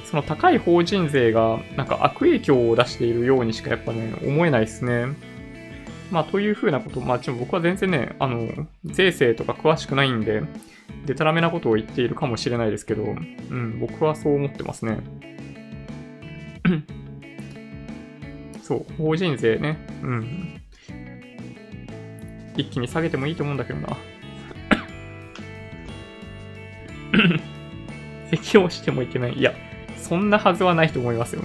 [0.05, 5.07] その高い法人税がなんか悪影響を出しているようにしかやっぱね、思えないですね。
[6.11, 10.43] まあ、というふうなこと、まあ、ちょ僕は全然ね、あの、税制とか詳しくないんで、
[11.05, 13.07] でたらめなことを言っているかもしれないですけど、う
[13.55, 14.99] ん、僕はそう思ってますね。
[18.65, 20.59] そう、法人税ね、うん。
[22.57, 23.95] 一気に下げてもいいと思うんだけどな。
[28.31, 29.33] 適用してもいけない。
[29.33, 29.53] いや、
[29.97, 31.43] そんなはずはないと思いますよ。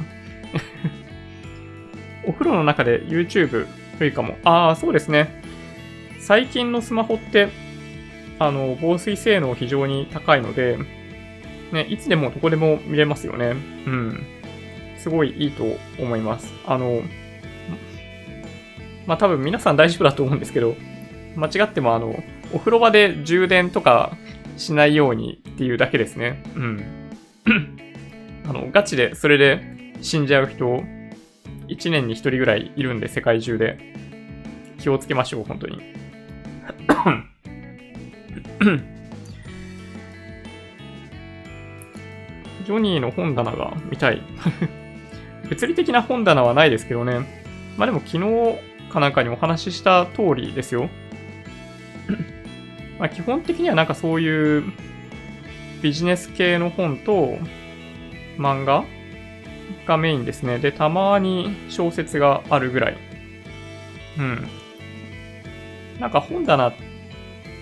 [2.24, 3.66] お風呂の中で YouTube
[3.98, 4.38] 良いかも。
[4.42, 5.42] ああ、そうですね。
[6.20, 7.48] 最近のスマホって、
[8.38, 10.78] あの、防水性能非常に高いので、
[11.70, 13.48] ね、いつでもどこでも見れますよね。
[13.48, 14.39] うん。
[15.02, 15.64] すごいいいと
[15.98, 16.52] 思います。
[16.66, 17.02] あの、
[19.06, 20.76] まあ多分皆さん大丈夫だと思うんですけど、
[21.36, 24.16] 間違ってもあの、お風呂場で充電とか
[24.56, 26.42] しないようにっていうだけですね。
[26.54, 27.10] うん。
[28.48, 30.82] あの、ガチでそれで死んじゃう人、
[31.68, 33.90] 1年に1人ぐらいいるんで、世界中で。
[34.80, 35.78] 気をつけましょう、本当に。
[42.64, 44.22] ジョニーの本棚が見たい。
[45.50, 47.26] 物理的な本棚はないですけどね。
[47.76, 48.58] まあでも昨日
[48.90, 50.88] かなんかにお話しした通りですよ。
[52.98, 54.64] ま基本的にはなんかそういう
[55.82, 57.36] ビジネス系の本と
[58.38, 58.84] 漫画
[59.86, 60.58] がメインですね。
[60.58, 62.96] で、たまに小説があるぐらい。
[64.18, 64.46] うん。
[65.98, 66.72] なんか本棚っ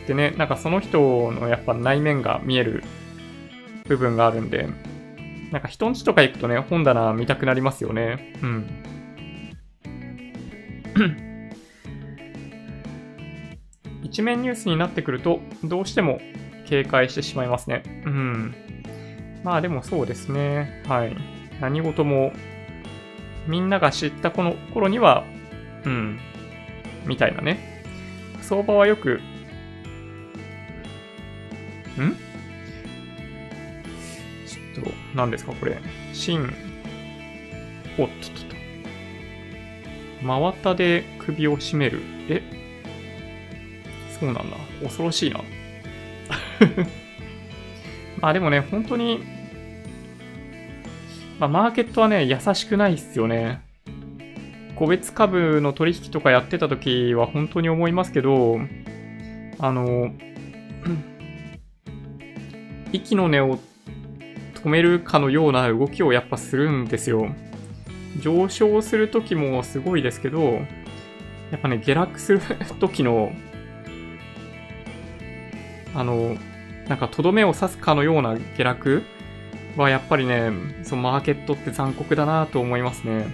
[0.06, 2.82] てね、なんかその人のやっぱ内面が見える
[3.86, 4.68] 部分があるんで、
[5.52, 8.34] なんか人んちとか行くとね、本棚見たくなりますよね。
[8.42, 8.66] うん。
[14.02, 16.20] 一面ニュースになってくると、どうしても
[16.66, 17.82] 警戒してしまいますね。
[18.04, 18.54] うん。
[19.44, 20.82] まあでもそうですね。
[20.86, 21.16] はい。
[21.60, 22.32] 何事も、
[23.46, 25.24] みんなが知ったこの頃には、
[25.84, 26.18] うん、
[27.06, 27.82] みたいなね。
[28.42, 29.20] 相場はよく、
[32.00, 32.27] ん？
[34.82, 35.78] と、何ですかこれ。
[36.12, 36.52] 新、
[37.98, 38.48] おっとっとと。
[40.22, 42.00] 真綿で首を絞める。
[42.28, 42.42] え？
[44.18, 44.56] そうなんだ。
[44.82, 45.38] 恐ろしいな。
[48.20, 49.20] まあでもね、本当に、
[51.38, 53.62] まあ、マーケットはね、優しくないっすよね。
[54.74, 58.60] 個別株の取引とかやってた時は本当に思いますけど、
[59.58, 60.12] あの、
[62.92, 63.58] 息の根を
[64.62, 67.34] 止めるかのような動きをやっぱするんですよ。
[68.20, 70.60] 上昇する時もすごいですけど、
[71.50, 72.40] やっぱね、下落する
[72.80, 73.32] 時の、
[75.94, 76.36] あの、
[76.88, 79.02] なんかとどめを刺すかのような下落
[79.76, 80.50] はやっぱりね、
[80.82, 83.26] そのマーケットって残酷だなと思いますね。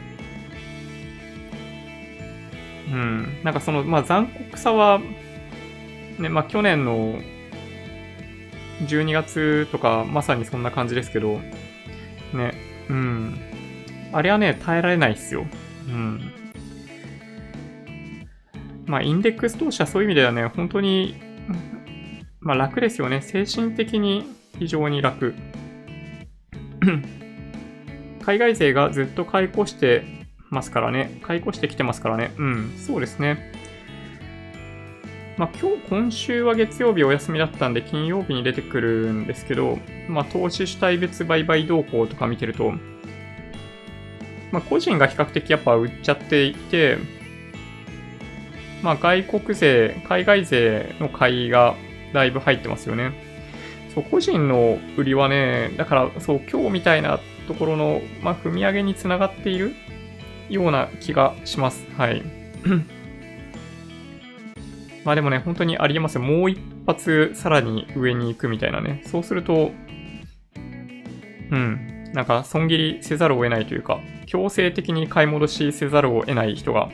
[2.93, 3.41] うん。
[3.43, 5.01] なんかその、まあ残酷さは、
[6.19, 7.19] ね、まあ去年の
[8.83, 11.41] 12月とかまさにそんな感じですけど、
[12.33, 12.55] ね、
[12.89, 13.39] うん。
[14.13, 15.47] あれはね、耐えられないっすよ。
[15.89, 16.21] うん。
[18.87, 21.15] まあ、インデックス投資はそういう意味ではね、本当に、
[22.41, 23.23] まあ楽ですよね。
[23.23, 24.25] 精神的に
[24.59, 25.35] 非常に楽。
[28.23, 30.05] 海外勢がずっと買い越して
[30.51, 31.19] ますからね。
[31.23, 32.33] 買い越してきてますからね。
[32.37, 33.53] うん、そうですね。
[35.37, 42.73] まあ今日、今週は月曜日お休みだったんで金曜日に出てくるんですけど、まあ投資主体別売買動向とか見てると、
[44.53, 46.99] まあ個人が比較的やっぱ売っちゃっていて、
[48.83, 51.75] まあ外国勢、海外勢の買いが
[52.13, 53.13] だいぶ入ってますよね。
[53.95, 59.75] そう、個人の売りはね、だから、そう、今日みたいなところの、まあ、踏み上げにつながっている
[60.49, 61.87] ような気がします。
[61.97, 62.23] はい。
[65.05, 66.23] まあでもね、本当にありえますよ。
[66.23, 69.03] もう一発さらに上に行くみたいなね。
[69.07, 69.73] そうすると、
[71.51, 72.11] うん。
[72.15, 76.89] なんか、損切りせざるを得ないというか、強制的に買い戻しせざるを得ない人が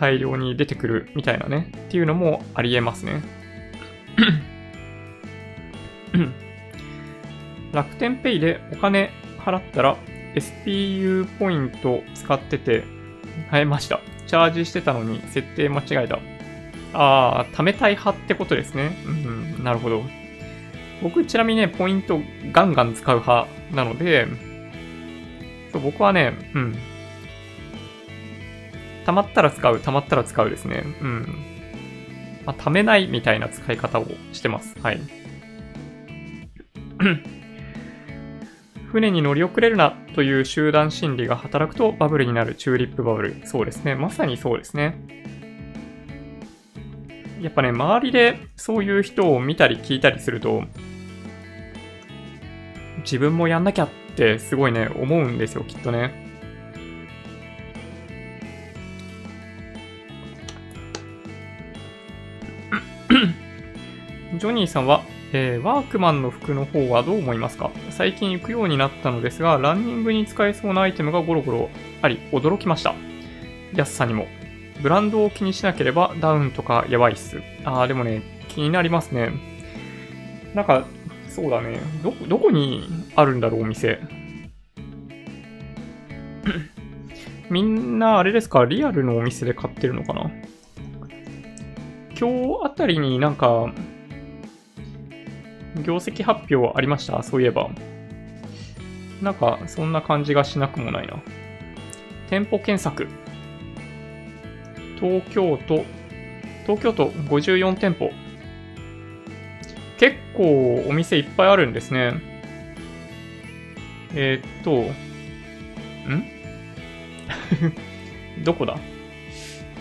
[0.00, 1.70] 大量に出てくるみたいなね。
[1.76, 3.22] っていうのもありえますね。
[7.72, 9.96] 楽天ペイでお金払ったら
[10.34, 12.84] SPU ポイント使ってて、
[13.50, 14.00] 変えました。
[14.26, 16.18] チャージしてたのに設定間違えた。
[16.92, 18.96] ああ、貯めたい派ってことですね。
[19.06, 20.02] うん、なるほど。
[21.02, 22.20] 僕、ちなみにね、ポイント
[22.52, 24.26] ガンガン使う派なので、
[25.72, 26.76] そう僕はね、うん。
[29.04, 30.84] 溜まったら使う、溜まったら使うですね。
[31.00, 31.26] うん。
[32.44, 34.76] まあ、貯めないみたいな使い方をしてます。
[34.80, 35.00] はい。
[38.92, 43.36] 船に乗り遅れるなという集団心理が働くとバブルになるチューリップバブル。
[43.46, 43.94] そうですね。
[43.94, 45.21] まさにそうですね。
[47.42, 50.62] やっぱね、周りでそういう人を見たり聞いたりすると、
[52.98, 56.22] 自分もやんなきゃってすごいね、思うんですよ、きっとね。
[64.38, 65.02] ジョニーさんは
[65.34, 67.70] えー、ワークマンの服の方はどう思いますか？
[67.90, 71.70] 最近行くようになったのですが、ランニングに使えそうなアイテムがゴロゴロ
[72.02, 72.94] あり、驚きました。
[73.74, 74.26] 安さにも。
[74.82, 77.40] ブランドを気にしなければダウンとかやばいっす。
[77.64, 79.30] あー、でもね、気になりますね。
[80.54, 80.84] なんか、
[81.28, 81.78] そうだね。
[82.02, 84.00] ど、どこにあるんだろう、お店。
[87.48, 88.64] みんなあれですか？
[88.64, 90.30] リアルのお店で買ってるのかな？
[92.18, 93.72] 今日あたりになんか、
[95.84, 97.22] 業績発表ありました？
[97.22, 97.70] そういえば。
[99.22, 101.22] なんか、そんな感じがしなくもないな。
[102.28, 103.06] 店舗検索。
[105.02, 105.84] 東京都、
[106.64, 108.12] 東京都54店舗。
[109.98, 112.14] 結構お店いっぱいあるんですね。
[114.14, 114.72] えー、っと、
[116.08, 116.24] ん？
[118.44, 118.78] どこだ？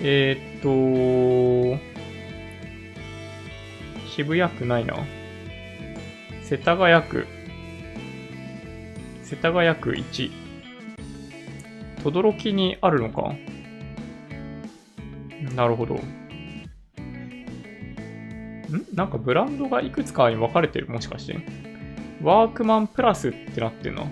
[0.01, 0.61] えー、っ
[1.77, 1.79] と、
[4.09, 4.95] 渋谷区ないな。
[6.41, 7.27] 世田谷区。
[9.23, 10.31] 世田谷区1。
[12.03, 13.35] 轟にあるのか？
[15.55, 15.95] なるほど。
[15.95, 16.01] ん？
[18.93, 20.87] なんかブランドがいくつかに分かれてる？
[20.87, 21.39] もしかして。
[22.21, 24.03] ワークマンプラスってなってんな。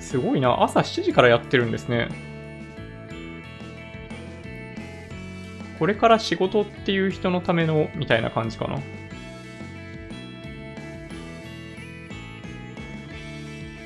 [0.00, 0.62] すごいな。
[0.62, 2.08] 朝7時からやってるんですね。
[5.78, 8.78] これから仕事っていう人のためのみたいな感じかな。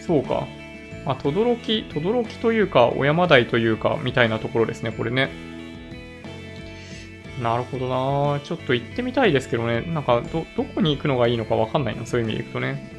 [0.00, 0.46] そうか。
[1.08, 5.30] まあ、とどろき、とどろきというか、小山台というか、みたいなところですね、これね。
[7.42, 9.80] なるほどなちょっと行ってみたいですけどね。
[9.80, 12.92] なんか、ど、どこに行くのがいいのかわかんないな、そういう意味で行くとね。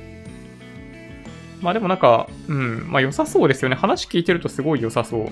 [1.61, 3.75] まあでもなんか、うん、まあ良さそうですよね。
[3.75, 5.27] 話聞いてるとすごい良さそう。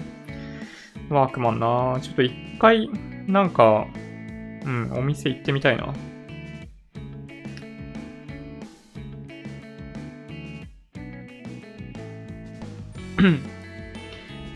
[1.09, 2.91] ワークマンなちょっと一回、
[3.25, 3.88] なんか、
[4.65, 5.95] うん、お店行ってみたいな。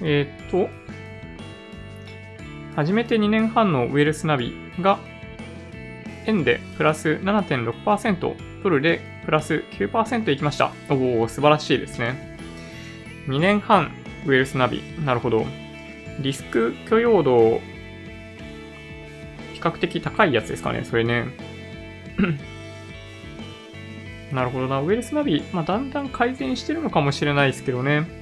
[0.01, 0.69] えっと、
[2.75, 4.99] 初めて2年半のウェルスナビが、
[6.25, 10.71] 円でプラス7.6%、ドルでプラス9%いきました。
[10.89, 12.37] おお、素晴らしいですね。
[13.27, 13.91] 2年半
[14.25, 14.83] ウェルスナビ。
[15.03, 15.45] なるほど。
[16.19, 17.61] リスク許容度、
[19.53, 21.25] 比較的高いやつですかね、それね。
[24.31, 24.79] なるほどな。
[24.79, 28.20] ウェルスナビ、まあ、だんだん改善してるのかもしれないですけどね。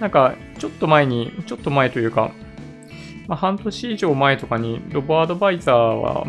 [0.00, 2.32] なんか、ちょっと前に、ちょっと前というか、
[3.26, 6.26] まあ、半年以上前とかに、ロボアドバイザーは、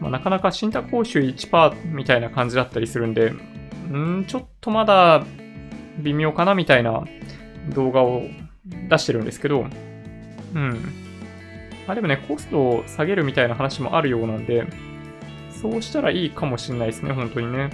[0.00, 3.32] まあ、なかなか信託報酬1%みたいな感じだったりするんで、
[3.90, 5.24] んちょっとまだ
[5.98, 7.04] 微妙かなみたいな
[7.74, 8.22] 動画を
[8.88, 9.66] 出してるんですけど、
[10.54, 10.92] うん。
[11.86, 14.66] あ、でもね、コストを下げるみたいな話もあるようなんで、
[15.50, 17.70] そうしたらいいかもしれないですね、本当にね。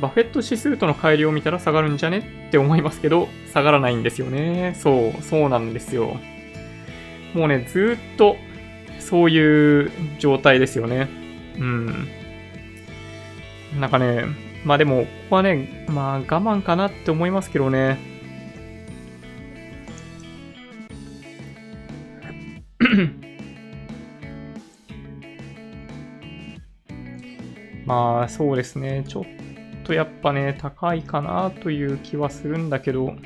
[0.00, 2.46] バフェット指数との乖離を見たら下がるんじゃね？
[2.48, 4.74] って思いますけど、下がらないんですよね。
[4.78, 6.16] そう、そうなんですよ。
[7.34, 8.36] もうね、ずっと、
[9.00, 11.08] そういう状態ですよね。
[11.58, 12.08] うん。
[13.80, 14.24] なんかね、
[14.64, 17.98] まあでも、ここはね、まあ我慢かなって思いますけどね。
[27.84, 29.24] まあそうですね、ちょっ
[29.88, 33.06] とやっぱね、高いかなという気はするんだけど、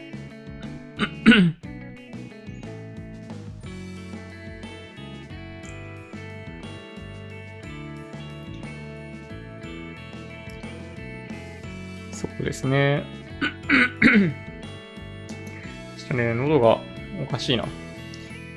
[12.12, 13.02] そうですね。
[15.98, 16.78] ちょっとね、喉が
[17.20, 17.64] おかしいな。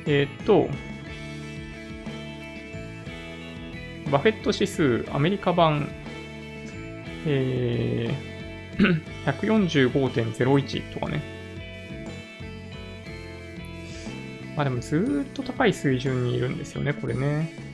[0.06, 0.70] えー、っと、
[4.12, 5.90] バフェット指数アメリカ版、
[7.26, 11.22] えー、145.01とかね。
[14.56, 17.66] まあでもずっと高い水準にいるんですよね、これね。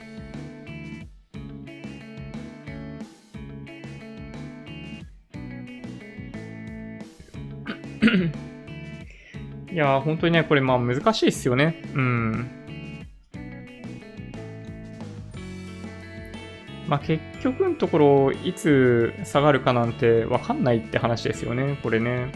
[9.72, 11.82] いやー、本当にね、これまあ難しいっすよね。
[11.94, 12.50] うん。
[16.88, 22.28] まあ結局のところ、いつ下がるかなんてわかんないって話ですよね、これね。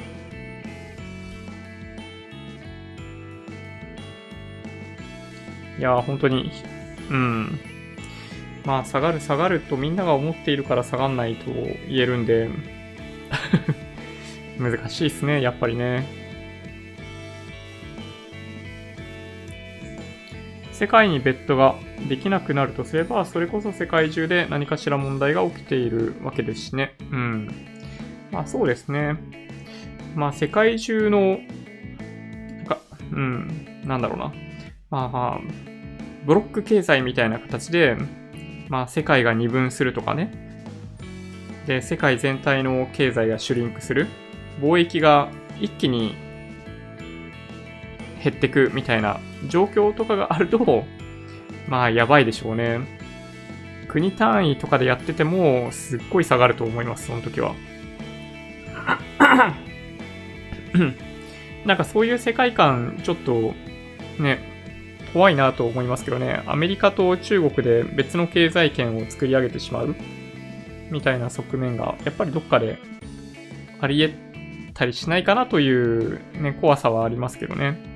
[5.78, 6.52] いやー、本当に、
[7.10, 7.60] うん。
[8.66, 12.50] まあ、下がる下がるとみんなが思っているから下がんないと言えるんで
[14.58, 16.25] 難しいっすね、やっぱりね。
[20.76, 21.76] 世界にベッドが
[22.10, 26.96] できなくなるとすれば、それこそ世界中で何かしら問題が起きているわけですしね。
[27.00, 27.50] うん。
[28.30, 29.16] まあそうですね。
[30.16, 31.40] まあ世界中の、
[32.58, 34.34] なんか、うん、なんだろうな。
[34.90, 35.40] まあまあ、
[36.26, 37.96] ブロック経済みたいな形で、
[38.68, 40.60] まあ世界が二分するとかね。
[41.68, 44.08] で、世界全体の経済がシュリンクする。
[44.60, 45.30] 貿易が
[45.62, 46.16] 一気に
[48.26, 50.84] 減ってくみたいな状況とかがあると、
[51.68, 52.80] まあ、やばいでしょうね。
[53.88, 57.54] 国単位とかでやってても、すっごい下がると思います、その時は。
[61.66, 63.54] なんかそういう世界観、ちょっと、
[64.18, 64.40] ね、
[65.14, 66.42] 怖いなと思いますけどね。
[66.48, 69.96] アメリカと中国で別の経済圏を作り上げてしまう
[70.90, 72.80] みたいな側面が、やっぱりどっかで
[73.80, 74.16] あり得
[74.74, 77.95] たりしないかなという、ね、怖さはありますけどね。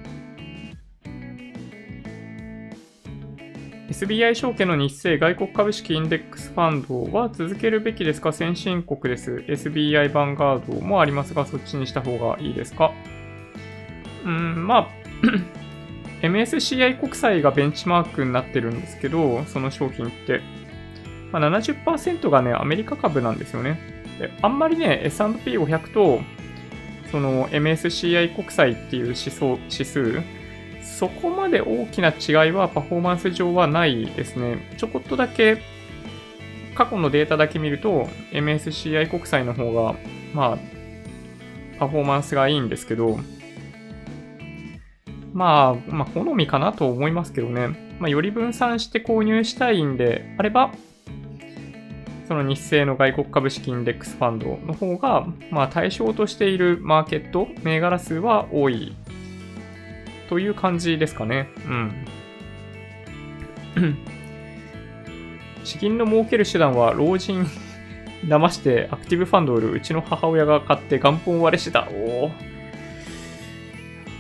[3.90, 8.32] SBI 証券の日清外国株式インデックスファンドは続けるべきですか？
[8.32, 9.44] 先進国です。
[9.48, 12.92] SBI ヴァンガードもありますが、そっちにした方がいいですか？
[14.26, 14.90] うん、まあ
[16.22, 20.42] MSCI 国債がベンチマークになってるんですけど、その商品って。
[21.32, 23.80] まあ、70%がね、アメリカ株なんですよね。
[24.20, 26.22] であんまりね、S&P500 と、
[27.12, 30.22] その MSCI 国債っていう指数、
[31.00, 34.76] そこまで大きな違いはパフォーマンス上はないですね。
[34.78, 35.62] ちょこっとだけ、
[36.76, 39.96] 過去のデータだけ見ると、MSCI 国債の方が、
[40.34, 40.58] まあ、
[41.80, 43.18] パフォーマンスがいいんですけど、
[45.32, 47.70] まあ、まあ、好みかなと思いますけどね。
[48.00, 50.74] まあ、より分散して購入したいんであれば、
[52.28, 58.98] その日清の外国株式インデックスファンドの方が、まあ、対象としているマーケット、銘柄数は多い
[60.30, 61.50] という感じですかね。
[61.66, 62.06] うん。
[65.66, 67.46] 資金の儲ける手段は老人
[68.26, 71.88] 騙してアクティブファンドを売るうちの母親が買って元本割れしてた。
[71.92, 72.32] おお。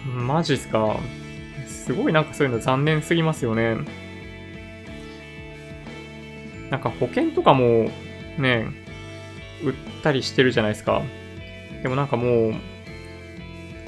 [0.07, 0.97] マジっすか。
[1.67, 3.77] すごいなんかそういうの残念すぎますよね。
[6.71, 7.91] なんか保険とかも
[8.39, 8.65] ね、
[9.63, 11.03] 売ったりしてるじゃないですか。
[11.83, 12.53] でもなんかもう、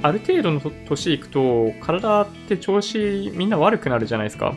[0.04, 4.56] ある程度の年いくと、体って調子みんな悪くなるじゃないですか。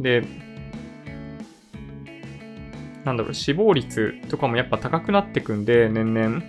[0.00, 0.24] で、
[3.04, 6.42] なんだろう、死亡率とかもやっぱ高くなってくんで、年々。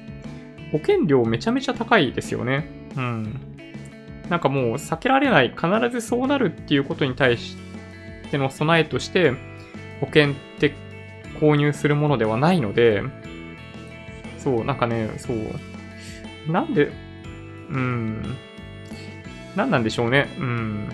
[0.71, 2.67] 保険料めちゃめちゃ高いですよね。
[2.95, 3.39] うん。
[4.30, 7.57] なんかもう避けられない、必ずそうなるっていうことに対し
[8.32, 9.34] ての備えとして、
[9.99, 10.73] 保険って
[11.39, 13.03] 購入するものではないので、
[14.39, 16.51] そう、なんかね、そう。
[16.51, 16.91] なんで、
[17.70, 18.36] うん。
[19.55, 20.28] 何なんでしょうね。
[20.39, 20.89] うん。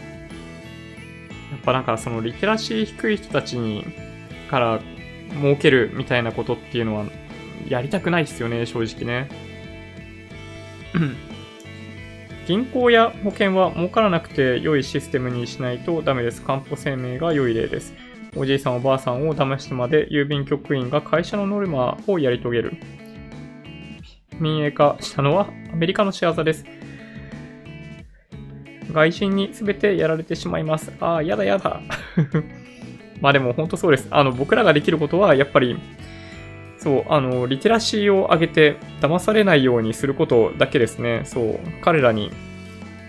[1.52, 3.86] やっぱなんかそのリテラシー低い人たちに
[4.50, 4.80] から
[5.40, 7.06] 儲けるみたいなことっていうのは
[7.68, 9.30] やりたくないですよね、正直ね。
[12.48, 16.42] 銀行や保険は儲からなくて良いシステムにしないとダメです。
[16.42, 17.94] かんぽ生命が良い例です。
[18.36, 22.74] おじいさんおばあさんを騙してまで郵便局員が会社のノルマをやり遂げる。
[24.42, 26.66] 民営化したのはアメリカの仕業です。
[28.92, 30.92] 外人に全てやられてしまいます。
[31.00, 31.82] ああ、やだやだ。
[33.22, 34.08] まあでも本当そうです。
[34.12, 35.78] あの、僕らができることは、やっぱり、
[36.78, 41.22] そう、あの、リテラシーを上げて騙されないようにすることだけですね。
[41.26, 42.32] そう、彼らに、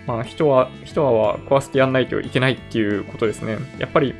[0.05, 3.57] まあ人は、人は壊してやんないといけないっていうことですね。
[3.79, 4.13] やっぱり、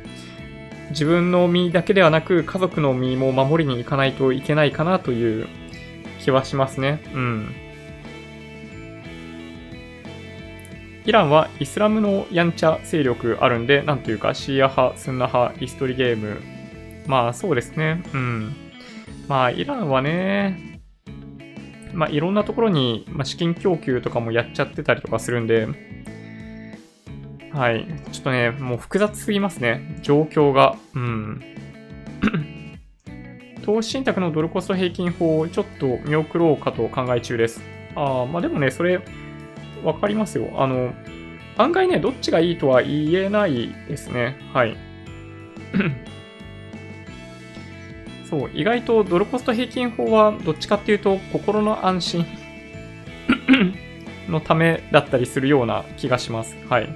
[0.90, 5.46] 自分の身だけではなく、家族の身も守りに行かないといけないかなという
[6.24, 7.02] 気はしますね。
[7.12, 7.54] うん。
[11.04, 16.40] イランはイスラムのやんちゃ勢力あるんで、なんというか、シーア派、スンナ派、イストリゲーム。
[17.06, 18.02] まあ、そうですね。
[18.14, 18.54] うん。
[19.28, 20.80] まあ、イランはね、
[21.92, 25.68] まあ、いろんなところに、ま、資金供給とかもやっちゃってたりとかするんで、
[27.52, 27.86] はい。
[28.12, 29.98] ちょっとね、もう複雑すぎますね。
[30.02, 30.76] 状況が。
[30.94, 31.42] うん。
[33.64, 37.62] 投資信託のドルコスト平均法をちょっと見送ろうかと考え中です。
[37.94, 39.00] あ、まあでもね、それ、
[39.82, 40.50] わかりますよ。
[40.56, 40.92] あの、
[41.56, 44.36] 案外ね、どっちがいいとは言えないですね。
[44.52, 44.76] はい。
[48.28, 52.26] そう、意外とドルコスト平均法はどっちかっていうと心の安心
[54.28, 56.54] のためだったりするような気がします。
[56.68, 56.88] はい。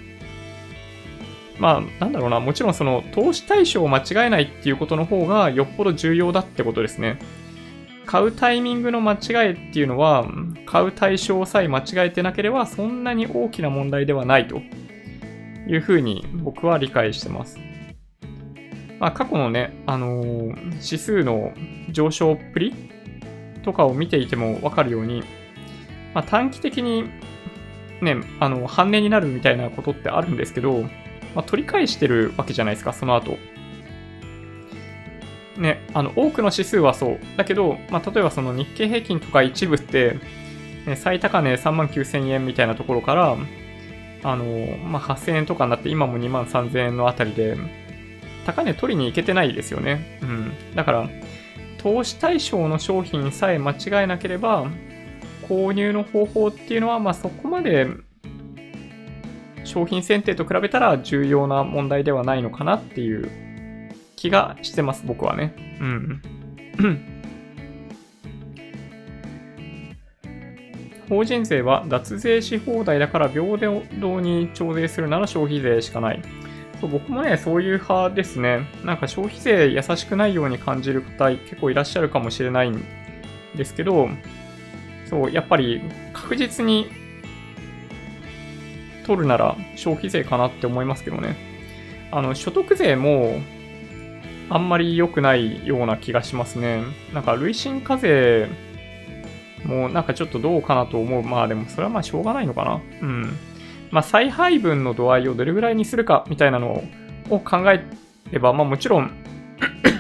[1.59, 7.19] まあ、なんだろうな、もちろんその投資対象を間違えないっていうことの方がよっぽど重要だってことですね。
[8.07, 10.27] 買うタイミングの間違えっていうのは、
[10.67, 14.63] 買う対象さえ間違えてなければそんなに大きな問題ではないと
[15.67, 17.59] いうふうに僕は理解してます。
[18.99, 21.53] まあ、過去のね、あのー、指数の
[21.91, 22.75] 上昇っぷり
[23.63, 25.23] とかを見ていてもわかるように、
[26.15, 27.05] まあ、短期的に
[28.01, 30.85] ね、あの、半値になるみたいなことってあるんですけど、
[31.35, 33.39] まあ、取り返してるわけじゃないですか、その後。
[35.57, 37.19] ね、あの、多くの指数はそう。
[37.37, 40.19] だけど、まあ、例えばその日経平均とか一部って、
[40.87, 43.37] ね、最高値3万9000円みたいなところから、
[44.23, 47.57] あの、まあ、8000円とかになって、今も2万3000円のあたりで、
[48.47, 50.19] 高値取りに行けてないですよね。
[50.23, 50.53] うん。
[50.75, 51.09] だから、
[51.79, 54.67] 投資対象の商品さえ間違えなければ、
[55.49, 57.87] 購入の方法っていうのは、まあ、そこまで
[59.69, 63.31] 商品選定と比べたら重要な問題ではないのかなっていう
[64.17, 65.55] 気がしてます、僕はね。
[65.81, 66.23] うん。
[71.09, 76.23] 法人税は脱税し放題だから平等に徴税するなら消費税しかない。
[76.81, 78.67] そう僕もね、そういう派ですね。
[78.85, 82.85] なんか消費税優しくないように感じる方結構いらっしゃるかもしれないん
[83.57, 84.09] ですけど、
[85.07, 85.81] そう、やっぱり
[86.13, 86.87] 確実に
[89.09, 91.35] 取るなら消費税かなって思いますけどね。
[92.11, 93.41] あの、所得税も
[94.51, 96.83] あんまり良くないような気がしますね。
[97.15, 98.49] なんか累進課税
[99.65, 101.23] もなんかちょっとどうかなと思う。
[101.23, 102.83] まあでもそれはまあしょうがないのかな。
[103.01, 103.37] うん。
[103.91, 106.85] まあ再配分の度合いをどれぐらいにするかみたいなの
[107.31, 107.83] を考え
[108.31, 109.11] れば、まあもちろん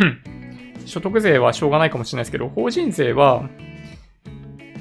[0.84, 3.48] 所得税はしょうがないかもしれないですけど、法人税は、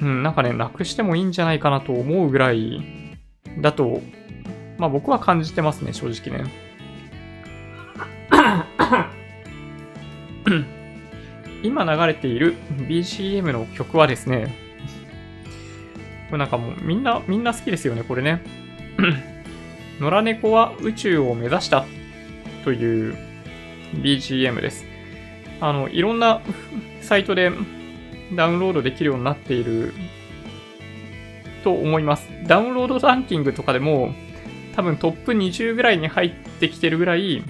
[0.02, 3.07] うん、なんかね、なくしてもいいんじゃないかなと思うぐらい
[3.58, 4.02] だと
[4.78, 6.44] まあ僕は感じてますね、正直ね。
[11.64, 12.54] 今流れている
[12.88, 14.54] BCM の曲はですね、
[16.30, 18.40] これなんかもうみんな、みんな好きですよね、これね。
[19.98, 21.84] 野良猫は宇宙を目指した
[22.64, 23.16] という
[23.94, 24.86] BGM です。
[25.60, 26.40] あの、いろんな
[27.02, 27.50] サイトで
[28.32, 29.92] ダウンロードできるようになっている
[31.62, 32.28] と思います。
[32.46, 34.14] ダウンロードランキングとかでも
[34.74, 36.30] 多分トップ20ぐらいに入っ
[36.60, 37.42] てきてるぐらい、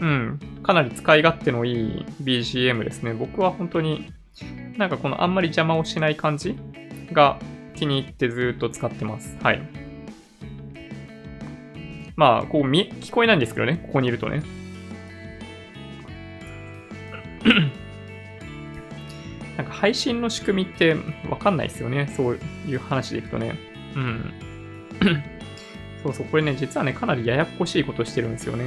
[0.00, 3.14] うん、かなり使い勝手のいい BGM ですね。
[3.14, 4.12] 僕は本当に
[4.76, 6.56] なんかこのあんまり邪魔をしない感じ
[7.12, 7.38] が
[7.74, 9.36] 気に入ってずっと使ってます。
[9.42, 9.62] はい。
[12.16, 14.42] まあ、こう見、聞こえないんですけどね、ここにいるとね。
[19.56, 20.96] なんか配信の仕組みって
[21.28, 22.12] わかんないですよね。
[22.16, 23.58] そういう話でいくとね。
[23.94, 24.32] うん。
[26.02, 28.64] そうそう、これね、実はね、かなりややこしいことしてるんですよね。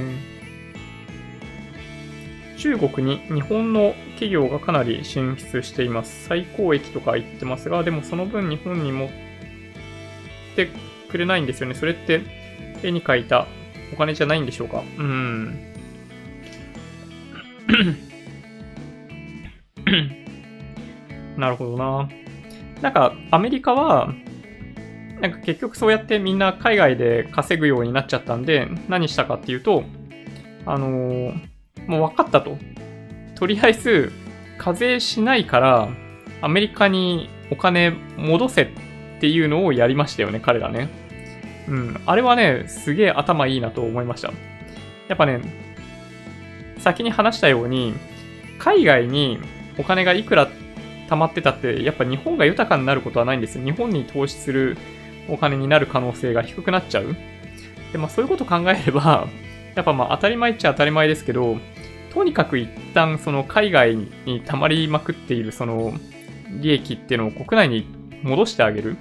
[2.56, 6.26] 中国に日本の企業がかなり進出しています。
[6.26, 9.08] 最高益とか言ってますが、でもその分日本に持っ
[10.56, 10.68] て
[11.10, 11.74] くれないんですよね。
[11.74, 12.22] それって
[12.82, 13.46] 絵に描いた
[13.92, 15.58] お金じゃないんでしょうかうん。
[21.36, 22.08] なるほどな。
[22.82, 24.12] なんか、アメリカは、
[25.20, 29.84] なんか結局そうやってみんな海外で稼ぐようになっちゃったんで、何したかっていうと、
[30.66, 31.32] あのー、
[31.86, 32.58] もう分かったと。
[33.34, 34.12] とりあえず、
[34.58, 35.88] 課税しないから、
[36.42, 38.68] アメリカにお金戻せっ
[39.20, 40.88] ていうのをやりましたよね、彼らね。
[41.68, 42.00] うん。
[42.06, 44.32] あれはね、すげえ頭いいなと思いました。
[45.08, 45.40] やっぱね、
[46.78, 47.94] 先に話したように、
[48.58, 49.38] 海外に
[49.78, 50.48] お金がいくら
[51.08, 53.64] 貯まってたって、やっぱ日本が豊かになることはないんですよ。
[53.64, 54.76] 日本に投資する
[55.28, 57.16] お金になる可能性が低くなっちゃう。
[57.92, 59.26] で、まあそういうこと考えれば、
[59.74, 61.58] やっぱまあ当たり前っちゃ当たり前ですけど、
[62.12, 65.92] とにかく一旦その海外に溜まりまくっているその
[66.60, 67.86] 利益っていうのを国内に
[68.22, 68.96] 戻してあげる。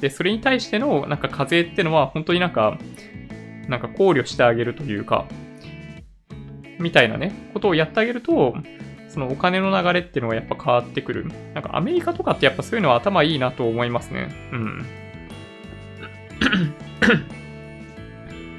[0.00, 2.78] で、それに対してのなんか課税っていうのは本当になんか、
[3.68, 5.26] なんか考慮してあげるというか、
[6.78, 8.54] みたいなね、ことをやってあげると、
[9.18, 11.26] そのお金の流れっていうのがやっぱ変わってくる。
[11.52, 14.28] なんかアメリカとかってやっぱそういうのは頭いいなと思いますね。
[14.52, 14.86] うん。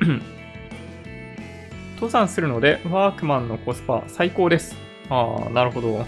[1.95, 4.75] 登山するので、ワークマンのコスパ最高です。
[5.09, 6.05] ああ、なるほど。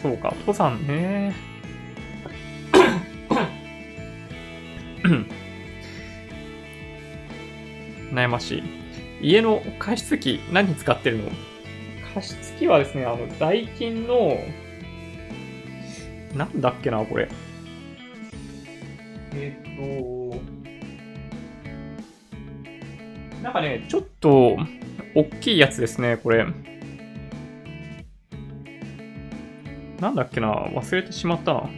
[0.00, 1.34] そうか、登山ね。
[8.14, 8.62] 悩ましい。
[9.20, 11.47] 家の加湿器何使ってるの？
[12.14, 14.38] 加湿器はですね、あの、ダイキンの、
[16.34, 17.28] なんだっけな、これ。
[19.34, 20.38] えっ、と、
[23.42, 24.56] なんかね、ちょっと、
[25.14, 26.46] 大きいやつですね、これ。
[30.00, 31.70] なんだっけな、忘れてしまったな。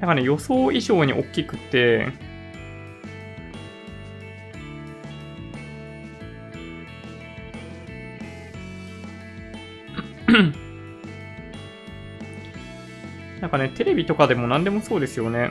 [0.00, 2.08] なんかね、予想以上に大きくて、
[13.40, 15.50] なんかね、テレビとかでも何でもそうですよね。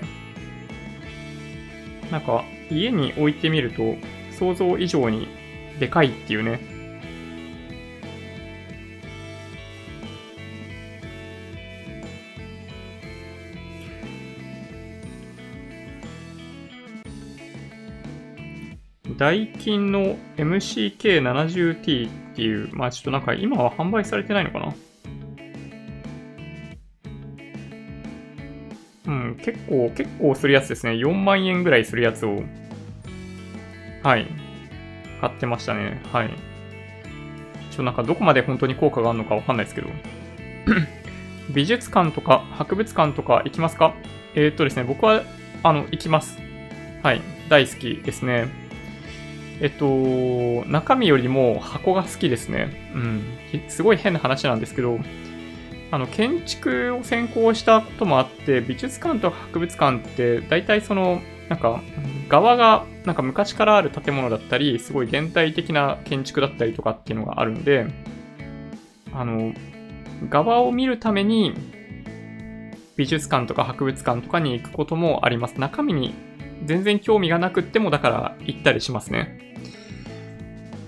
[2.12, 3.96] なんか、家に置いてみると、
[4.32, 5.28] 想像以上に
[5.80, 6.60] でかいっていうね。
[19.18, 24.74] ダイキンの MCK70T っていう、まあちょっとなんか今は販売されてないのかな？
[29.08, 30.94] うん、結構、結構するやつですね。
[30.94, 32.44] 4万円ぐらいするやつを、
[34.04, 34.28] はい、
[35.20, 36.02] 買ってましたね。
[36.14, 36.30] はい。
[36.30, 36.34] ちょ
[37.74, 39.90] っとなんかどこまで本当に効果があるのかわかんないですけど。
[41.54, 43.96] 美術館とか博物館とか行きますか？
[44.36, 45.24] えー、っとですね、僕は、
[45.64, 46.40] あの、行きます。
[47.04, 47.22] はい。
[47.50, 48.48] 大好きですね。
[49.62, 52.91] えっと、中身よりも箱が好きですね。
[52.93, 53.24] うん。
[53.68, 54.99] すごい変な話なんですけど、
[55.91, 61.82] あの、建築を専攻したこともあって、美術館と博物館って、大体その、なんか、
[62.30, 67.88] 側が、なんか昔からある建物だったり、すごい現代的な建築だったりとかっていうのがあるんで、
[69.12, 69.53] あの、
[70.30, 71.53] 側を見るために、
[72.95, 75.60] 美術館とか博物館とかに行くこともあります。
[75.60, 76.14] 中身に
[76.66, 79.49] 全然興味がなくっても、だから行ったりしますね。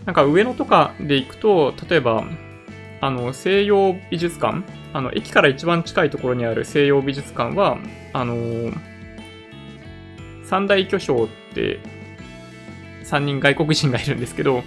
[0.06, 2.26] なんか上野とかで行くと、例えば、
[3.02, 7.78] あの、西洋美術館あの、駅から一番近いところにある西洋美術館は、
[8.14, 8.78] あのー、
[10.44, 11.80] 三大巨匠って
[13.06, 14.64] 3人外国人がいるんですけど、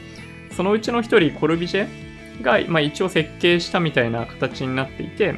[0.52, 5.34] そのうちの1人、コルビジェが、まあ、一応設計したみたいな形になっていて、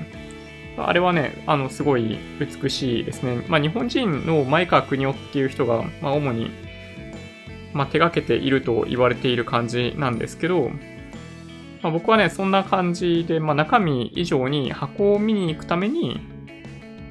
[0.78, 3.44] あれはね、あの、すごい美しいですね。
[3.49, 6.51] まあ、日本人の前川邦夫っていう人が、まあ、主に、
[7.76, 10.70] まあ、手掛けていると言われている感じなんですけど、
[11.82, 16.20] まあ、僕はね、そんな感じで、まあ、中身以上に箱を見に行くために、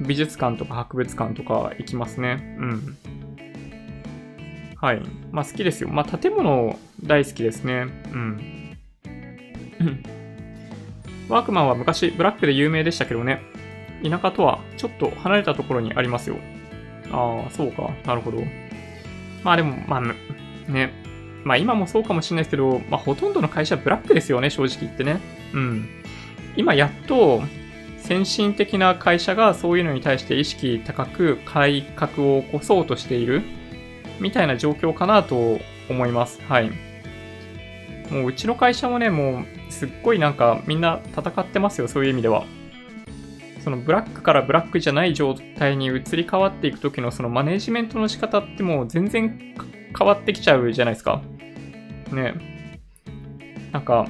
[0.00, 2.56] 美術館とか博物館とか行きますね。
[2.58, 2.96] うん。
[4.76, 5.00] はい。
[5.32, 5.88] まあ好きですよ。
[5.88, 7.86] まあ建物大好きですね。
[8.12, 8.76] うん。
[11.28, 13.40] ワークマンは昔ブラックで有名でしたけどね。
[14.02, 16.36] 田舎とはちょっと離れたところにありますよ。
[17.10, 17.90] ああ、そうか。
[18.04, 18.42] なるほど。
[19.42, 20.02] まあでも、まあ、
[20.68, 20.92] ね。
[21.44, 25.20] まあ今もそうかもしれないですけど、まあほとんどの会社ブラックですよね、正直言ってね。
[25.52, 25.88] うん。
[26.56, 27.42] 今やっと、
[27.98, 33.42] 先進的な会社がそういうのに対して意識高く改革を起こそうとしている
[34.20, 35.58] みたいな状況かなと
[35.88, 36.40] 思います。
[36.48, 36.70] はい。
[38.10, 42.44] もううちの会社もね、もうすっごいなんかみんな戦ってますよ、そういう意味では。
[43.66, 49.56] そのブラックからブラックじゃない状態に移り変わっていく時のそのマネジメントの仕方ってもう全然
[49.98, 51.20] 変わってきちゃうじゃないですか。
[52.12, 52.34] ね。
[53.72, 54.06] なんか、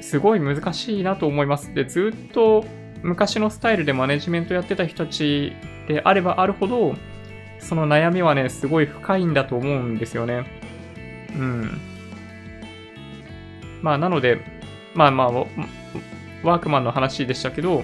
[0.00, 1.74] すごい難しいなと思います。
[1.74, 2.64] で、ずっと
[3.02, 5.54] 昔のスタイルでマネジメントやってた人たち
[5.88, 6.94] であればあるほど、
[7.58, 10.46] その悩みはね、すごい深いんだと思うんですよね。
[11.36, 11.80] うん。
[13.82, 14.38] まあ、なので、
[14.94, 17.82] まあまあ、ワークマンの話でしたけど、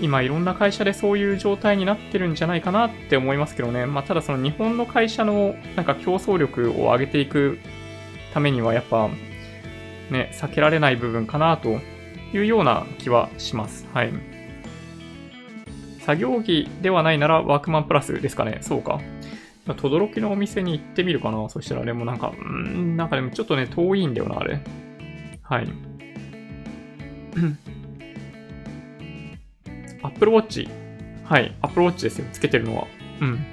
[0.00, 3.86] 今いろんな会社でそういう状態になってるんじゃないかなって思いますけどね。
[3.86, 7.58] まあ、ただその日本の会社のなんか競争力を上げていく
[8.32, 9.08] ためにはやっぱ
[10.10, 11.80] ね、避けられない部分かなと
[12.32, 13.86] いうような気はします。
[13.92, 14.12] はい。
[16.00, 18.58] 作業着ではないならワークマンプラスですかね。
[18.60, 19.00] そうか。
[19.76, 21.48] とどろきのお店に行ってみるかな。
[21.48, 24.60] そしたらあれもなんか、うん、なんかでもちょっとね、遠いんだよな、あれ。
[25.42, 25.68] はい。
[30.04, 30.68] アップルウォッチ。
[31.24, 32.26] はい、アップルウォッチですよ。
[32.32, 32.86] つけてるのは。
[33.20, 33.44] うん。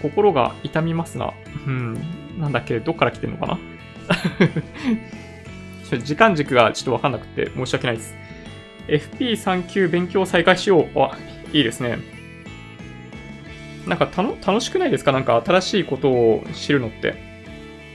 [0.00, 1.32] 心が痛みますな。
[1.66, 1.94] うん。
[2.38, 3.58] なんだっけ、どっから来てんのかな？
[6.02, 8.16] 時間軸がちょっとわかんなくて申し訳ないです。
[8.88, 10.98] FP3 級勉強再開しよう。
[10.98, 11.16] あ、
[11.52, 11.98] いいですね。
[13.86, 15.12] なんか楽しくないですか？
[15.12, 17.14] なんか新しいことを知るのって。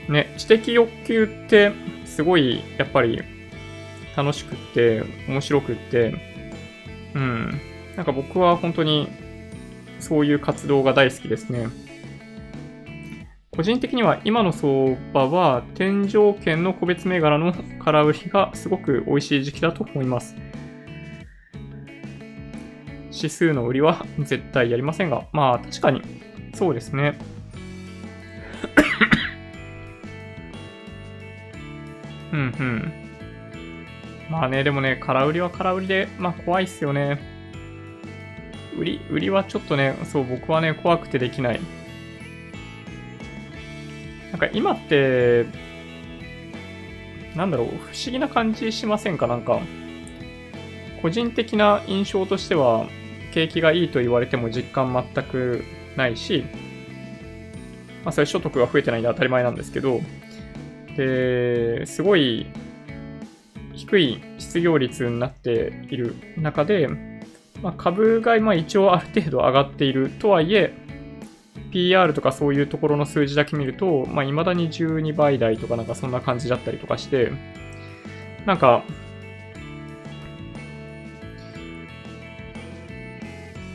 [0.08, 1.72] ね、知的欲求って
[2.04, 3.22] すごいやっぱり
[4.16, 6.14] 楽しくって面白くって、
[7.14, 7.60] うん。
[8.00, 9.10] なんか僕は本当に
[9.98, 11.66] そういう活動が大好きですね。
[13.50, 17.52] 個人的には今の相場は天井圏の個別銘柄の
[17.84, 20.34] 空売りがすごく美味しい時期だと思います。
[23.12, 26.00] 指数の売りは絶対やりませんが、まあ確かに
[26.54, 27.18] そうですね。
[32.32, 32.92] うんうん。
[34.30, 37.29] まあね、でもね、空売りは空売りで、まあ怖いっすよね。
[38.80, 41.60] 売り、売りはちょっとね、そう、僕はね、怖くてできない。
[44.30, 45.44] なんか今って、
[47.36, 49.26] なんだろう、不思議な感じしませんか？
[49.26, 49.60] なんか、
[51.02, 52.86] 個人的な印象としては、
[53.32, 55.62] 景気がいいと言われても実感全く
[55.96, 56.44] ないし、
[58.02, 60.00] まあそれ所得が増えてないんで当たり前なんですけど、
[60.96, 62.46] で、すごい
[63.74, 66.88] 低い失業率になっている中で、
[67.62, 70.72] まあ、株がまあ一応ある程度上がっているとはいえ、
[71.70, 77.32] PR とかそういうところの数字だけ見ると、まあ、未だに12倍台とかなんかそんな感じだったりとかして、
[78.46, 78.82] なんか、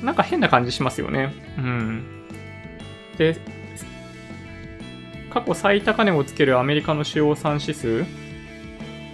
[0.03, 1.33] なんか変な感じしますよね。
[1.57, 2.03] うん。
[3.17, 3.37] で、
[5.31, 8.05] 過去最高値をつけるアメリカの主要産指数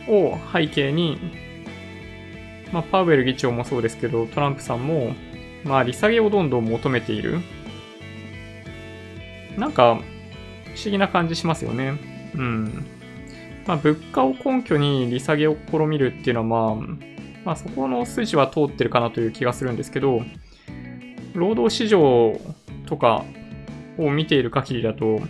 [0.07, 1.17] を背景に、
[2.71, 5.13] まあ、パウエル議長もそうですけど、トランプさんも、
[5.63, 7.39] まあ、利下げをどんどん求めている。
[9.57, 9.99] なんか、
[10.73, 11.99] 不思議な感じしますよね。
[12.35, 12.85] うん。
[13.67, 16.87] まあ、物価を根拠に利下げを試みるっていうのは、まあ、
[17.43, 20.21] まあ、そこの筋は通ってるかなという気がするんですけど、
[21.33, 22.39] 労働市場
[22.85, 23.23] とか
[23.97, 25.21] を見ている限りだと、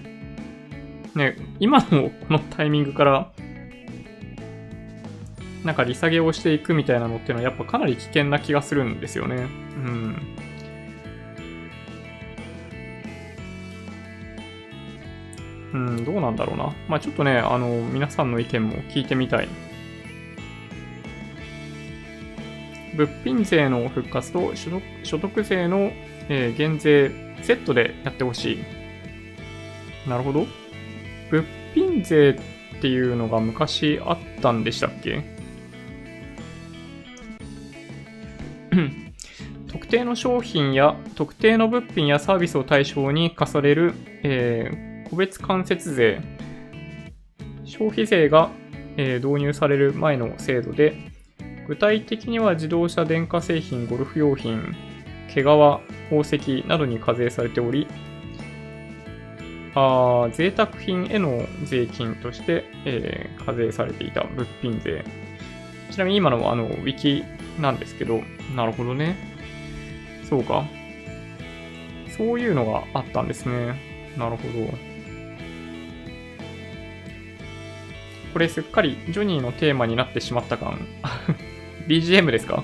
[1.16, 3.32] ね、今のこのタイミングから、
[5.64, 9.36] なんか利下げをしていくみたいなのっていうのはやっぱかなり危険な気がするんですよね。
[9.36, 10.16] うん。
[15.74, 16.74] うん、どうなんだろうな。
[16.90, 19.48] まあちょっとね、あの、皆さんの意見も聞いてみたい。
[22.96, 25.94] 物品税の復活と所得所得税の、
[26.28, 27.10] えー、減税
[27.42, 28.54] セットでやってほし
[30.06, 30.10] い。
[30.10, 30.46] なるほど。
[31.30, 32.38] 物品税
[32.78, 35.24] っていうのが昔あったんでしたっけ？
[39.72, 43.94] 特定の商品や特定の物品やサービスを対象に課される、
[44.24, 46.22] えー、個別間接税、
[47.64, 48.50] 消費税が、
[48.98, 50.96] えー、導入される前の制度で、
[51.68, 54.76] 具体的には自動車、電化製品、ゴルフ用品、
[55.34, 57.88] 毛皮、宝石などに課税されており、
[59.74, 65.06] あ贅沢品への税金として、えー、課税されていた物品税。
[65.92, 67.24] ちなみに今のあの、ウィキ
[67.60, 68.22] なんですけど、
[68.56, 69.16] なるほどね。
[70.30, 70.66] そうか。
[72.18, 73.76] そういうのがあったんですね。
[74.18, 74.70] なるほど。
[78.34, 80.80] これすっかりジョニーのテーマになってしまった感。
[81.88, 82.64] BGM ですか？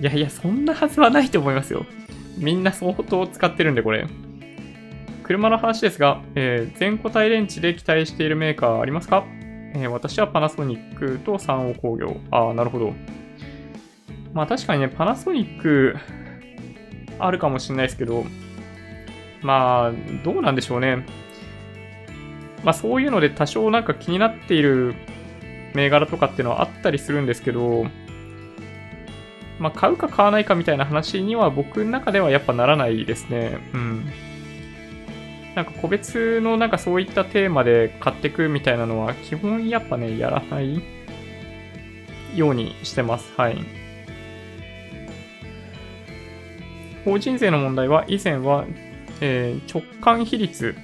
[0.00, 1.86] いやいや、そんなはずはないと思いますよ。
[2.36, 4.06] みんな相当使ってるんで、これ。
[5.24, 9.24] 車の話ですが、えー、全固体電池で期待しているメーカーありますか、
[9.74, 12.16] えー、私はパナソニックと三王工業。
[12.30, 12.94] ああ、なるほど。
[14.32, 15.96] まあ確かにね、パナソニック
[17.18, 18.24] あるかもしれないですけど、
[19.42, 19.92] まあ、
[20.24, 21.06] どうなんでしょうね。
[22.64, 24.94] まあそういうので多少なんか気になっている
[25.74, 27.86] 銘柄とかっていうのはあったりするんですけど、
[29.58, 33.58] まあ買うか買わないかみたいな話には僕の中ではやっぱならないですね。
[33.72, 34.06] うん。
[35.54, 40.82] なんか個別のなんかそういったテーマで買ってくみたいなのは基本やっぱね、やらない
[42.36, 43.32] ようにしてます。
[43.36, 43.77] はい。
[47.04, 48.66] 法人税の問題は以前は、
[49.20, 50.74] えー、直感比率、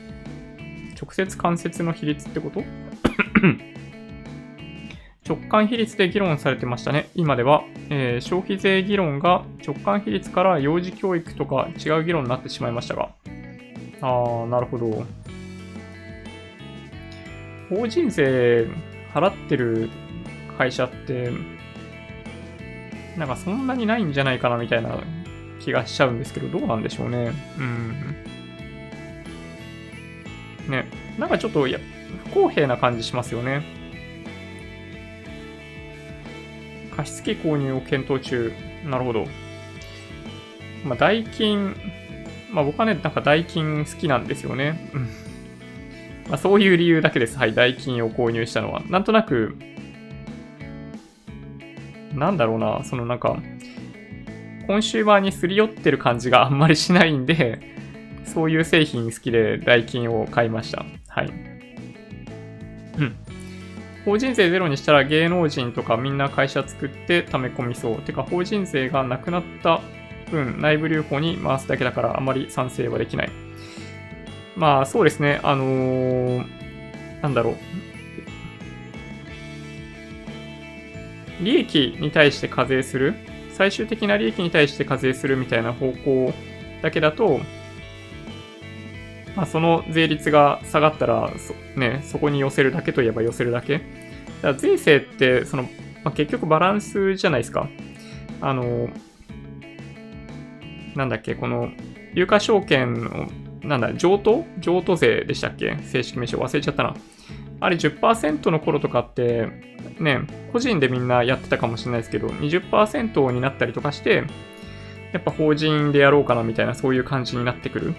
[1.00, 2.62] 直接間接の比率ってこと？
[5.26, 7.08] 直感比率で議論されてましたね。
[7.14, 13.08] 今では、えー、消費税議論が直感比率から幼児教育とか違う議論になってしまいましたが、
[14.02, 15.06] ああ、なるほど。
[17.70, 18.68] 法人税
[19.14, 19.88] 払ってる
[20.58, 21.32] 会社って、
[23.16, 24.98] なんかそんなにないんじゃないかなみたいな
[25.64, 27.32] 気がしちゃうんですけど、どうなんでしょうね。
[27.58, 28.16] うん。
[30.70, 30.86] ね、
[31.18, 31.78] なんかちょっとや
[32.28, 33.62] 不公平な感じしますよね。
[36.96, 38.52] 貸付購入を検討中。
[38.84, 39.26] なるほど。
[40.84, 41.74] まあ、代金、
[42.50, 44.90] まあ僕はね、なんか代金好きなんですよね。
[44.94, 45.02] うん。
[46.28, 47.38] まあそういう理由だけです。
[47.38, 48.82] はい、代金を購入したのは。
[48.88, 49.56] なんとなく、
[52.12, 53.38] なんだろうな、そのなんか、
[54.66, 57.60] コンシューマーにすり寄ってる感じがあんまりしないんで、
[58.24, 60.84] そういう製品好きで代金を買いました。
[61.08, 61.26] はい。
[62.98, 63.16] うん。
[64.04, 68.02] 法人税ゼロにしたら芸能人とかみんな会社作って溜め込みそう。
[68.02, 69.80] てか法人税がなくなった
[70.30, 73.30] 分内部留保に回すだけだからあまり賛成はできない。
[74.56, 76.46] まあそうですね、あのー、
[77.22, 77.56] なんだろう。
[81.40, 83.14] 利益に対して課税する、
[83.56, 86.34] 最終的な利益に対して課税するみたいな方向
[86.82, 87.40] だけだと、
[89.36, 93.78] まあ、その税率が下がったらそ、ね、そこに寄せるだけといえば寄せるだけ。
[93.78, 93.88] だか
[94.42, 95.62] ら税制って、その、
[96.04, 97.68] まあ、結局バランスじゃないですか。
[98.40, 98.90] あの、
[100.94, 101.70] なんだっけ、この、
[102.12, 103.28] 有価証券の、
[103.62, 105.76] なんだ、譲渡譲渡税でしたっけ？
[105.82, 106.94] 正式名称忘れちゃったな。
[107.60, 109.48] あれ10%の頃とかって、
[109.98, 110.20] ね、
[110.52, 114.24] 個人でみんなやってたかもしれないですけど、20%になったりとかして、
[115.12, 117.94] やっぱ法人でやろうかなみたいなそういう感じになってくる。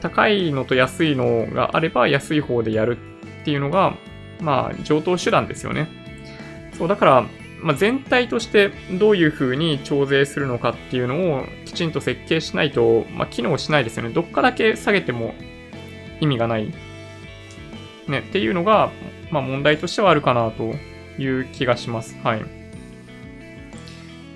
[0.00, 2.96] 高いのと安いのがあれば安い方でやる
[3.42, 3.96] っていうのが、
[4.40, 5.88] まあ、上等手段ですよね。
[6.76, 7.26] そう、だから、
[7.60, 14.10] まあ、全体としてどういう風に調整するのかっていうのをきちんと設計しないと、まあ、機能しないですよね。
[14.10, 15.34] どっかだけ下げても
[16.20, 16.72] 意味がない。
[18.10, 18.90] ね、っていうのが、
[19.30, 20.74] まあ、問題としてはあるかなと
[21.20, 22.16] いう気がします。
[22.22, 22.42] はい。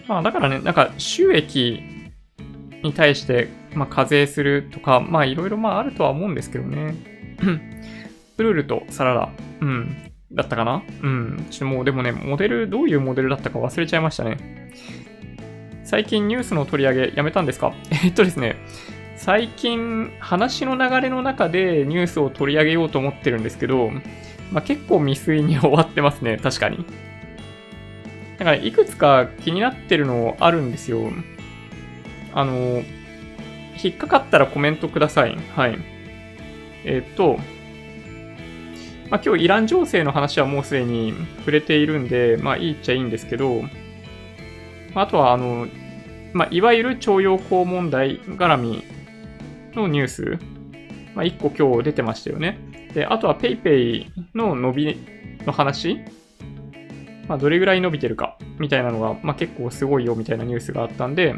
[0.09, 1.83] まあ、だからね、なんか収益
[2.83, 6.95] に対して、まあ、課税するとか、まあ、いろいろまああるとは思うんですけどね。
[8.39, 9.31] ウルルとサラダ。
[9.61, 10.11] うん。
[10.33, 10.83] だったかな？
[11.03, 11.47] うん。
[11.51, 14.73] ちょっともうでもね、モデル、どういうモデルだったか忘れちゃいましたね。
[15.85, 17.73] 最近ニュースの取り上げやめたんですか？
[18.05, 18.57] えっとですね、
[19.23, 23.89] 最近話の流れの中でニュースを取り上げようと思ってるんですけど、
[24.51, 26.85] まあ、結構未遂に終わってますね、 確かに。
[28.37, 31.13] だからいくつか気になってるのあるんですよ。
[32.35, 32.83] あの、
[33.81, 35.39] 引っかかったらコメントください。
[35.55, 35.79] はい。
[36.85, 37.39] えっ、と、
[39.09, 43.63] まあ、今日イラン情勢の話はもうすでに触れているんで、まあいいっちゃいいんですけど、
[44.97, 45.69] あとはあの、
[46.33, 48.83] まあ、いわゆる徴用工問題絡み
[49.75, 50.39] のニュース、
[51.15, 52.59] まあ、1個今日出てましたよね。
[52.95, 54.97] で、あとは PayPay の伸び
[55.47, 56.01] の話、
[57.29, 61.35] まあ、どれぐらい伸びてるかみたいなのが、まあ、結構すごいよみたいなニュースがあったんで、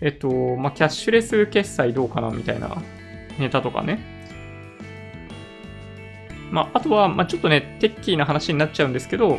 [0.00, 2.76] えっと、まあ、キャッシュレス決済どうかなみたいな
[3.38, 4.00] ネタとかね。
[6.50, 9.38] まあ、あとは、まあ、ちょっとね、テッキーな話になっちゃうんですけど、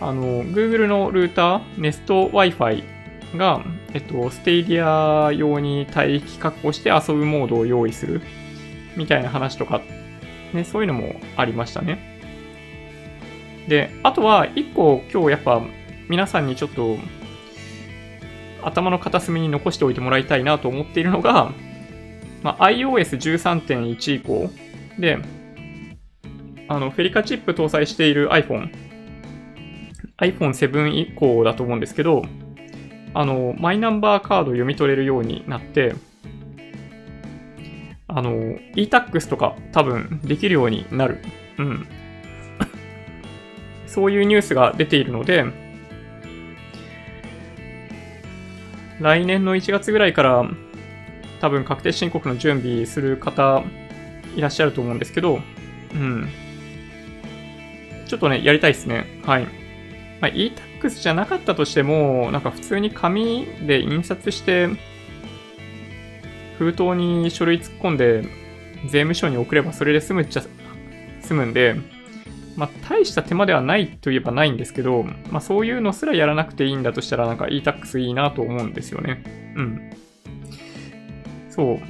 [0.00, 2.93] あの、Google のルーター、Nest Wi-Fi
[3.36, 8.22] が、えっと、 Stadia 用に帯域確保して遊ぶモードを用意する
[8.96, 9.82] みたいな話とか、
[10.52, 12.14] ね、そういうのもありましたね。
[13.68, 15.62] で、あとは、一個今日やっぱ
[16.08, 16.96] 皆さんにちょっと
[18.62, 21.52] 頭の片隅に残しておいてもらいたいなと思っているのが、
[22.42, 24.50] まあ、iOS13.1 以降
[24.98, 25.18] で、
[26.68, 28.70] あの、フェリカチップ搭載している iPhone、
[30.18, 32.24] iPhone7 以降だと思うんですけど、
[33.14, 35.94] あの、マイナンバーカード読み取れるようになって、
[38.08, 41.18] あの、e-tax とか多分できるようになる。
[41.58, 41.86] うん。
[43.86, 45.44] そういうニュースが出ているので、
[49.00, 50.48] 来年の1月ぐらいから
[51.40, 53.62] 多分確定申告の準備する方
[54.36, 55.40] いらっしゃると思うんですけど、
[55.94, 56.28] うん。
[58.06, 59.20] ちょっとね、やりたいですね。
[59.24, 59.44] はい。
[60.20, 64.68] まあ、e-tax じゃなかったとしても、なんか普通に紙で印刷して、
[66.58, 68.22] 封筒に書類突っ込んで、
[68.84, 70.42] 税務署に送ればそれで済むっちゃ
[71.22, 71.76] 済むんで、
[72.56, 79.24] まあ、大した手間ではないといえばないんですけど、まあ、そういうのすらやらなくていいんだとしたら、なんか e-tax いいなと思うんですよね。
[79.56, 79.90] うん。
[81.50, 81.80] そう。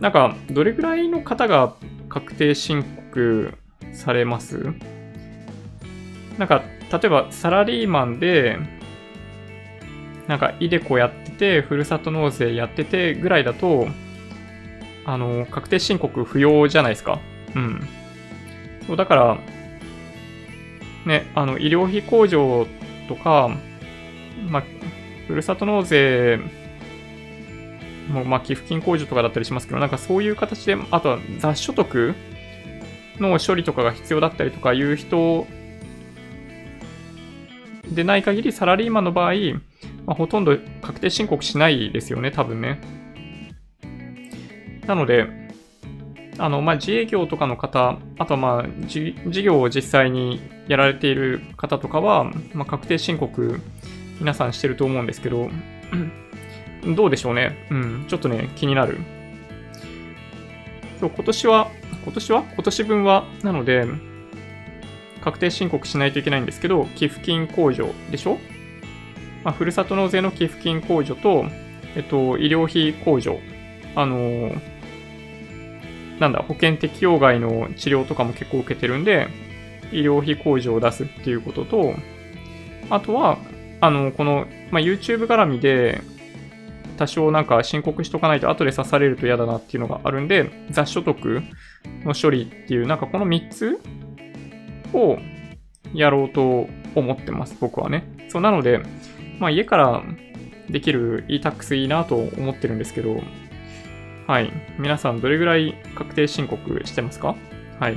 [0.00, 1.74] なんか、どれぐらいの方が
[2.08, 3.54] 確定申告
[3.92, 4.72] されます？
[6.38, 8.58] なんか、例えばサラリーマンで、
[10.26, 13.88] なんか、イデコやってて、ふるさと納税やっててぐらいだと、
[15.04, 17.18] あの、確定申告不要じゃないですか。
[17.54, 17.88] うん。
[18.86, 19.38] そう、だから、
[21.04, 22.66] ね、あの、医療費控除
[23.08, 23.50] とか、
[24.48, 24.62] ま、
[25.26, 26.38] ふるさと納税
[28.08, 32.14] も、ま、寄付金控除とかだったりしますけど、なんかそういう形で、あとは雑所得
[33.18, 35.46] の処理とかが必要だったりとかいう人
[37.90, 39.32] でない限り、サラリーマンの場合、
[40.06, 42.80] まあ、ほとんど確定申告しないですよね、多分ね。
[44.86, 45.26] なので、
[46.38, 52.24] あの、まあ、自営業とかの方、あとはまあ、事業を実際にやられている方とかは、
[52.54, 53.60] まあ、確定申告、
[54.20, 55.50] 皆さんしてると思うんですけど、
[56.96, 57.66] どうでしょうね。
[57.70, 58.98] うん、ちょっとね、気になる。
[60.98, 61.70] そう、今年は、
[62.04, 62.44] 今年は？
[62.54, 63.84] 今年分は、なので、
[65.22, 68.38] 確定申告しないといけないんですけど、寄付金控除でしょ？
[69.44, 71.44] まあ、ふるさと納税の寄付金控除と、
[71.96, 73.38] えっと、医療費控除。
[73.94, 74.60] あのー
[76.20, 79.28] なんだ、保険適用外の治療とかも結構受けてるんで、
[79.90, 81.94] 医療費控除を出すっていうことと、
[82.90, 83.38] あとは、
[83.80, 86.02] あの、この、まあ、YouTube 絡みで、
[86.98, 91.42] 多少なんか申告しとかないと後で刺されると嫌だなっていうのがあるんで、雑所得
[92.04, 93.80] の処理っていう、なんかこの3つ
[94.92, 95.18] を
[95.94, 98.04] やろうと思ってます、僕はね。
[98.28, 98.80] そう、なので、
[99.38, 100.02] まあ家から
[100.68, 103.20] できる e-tax いいなと思ってるんですけど、
[104.26, 104.52] はい。
[104.78, 107.34] 皆さんどれぐらい確定申告してますか？
[107.80, 107.96] はい。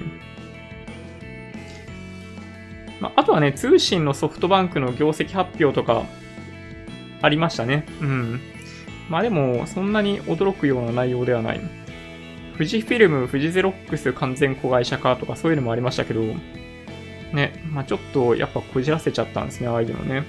[2.99, 6.05] まあ、あとはね、通信のソフトバンクの業績発表とか
[7.21, 7.85] ありましたね。
[8.01, 8.39] うん。
[9.09, 11.61] まあでも、そんなに驚くような内容ではない。
[12.53, 16.21] 富士フィルム、富士ゼロックス完全子会社化とかそういうのもありましたけど、
[17.33, 20.23] ね、まあちょっとやっぱこじらせちゃったんですね、ああいうのね。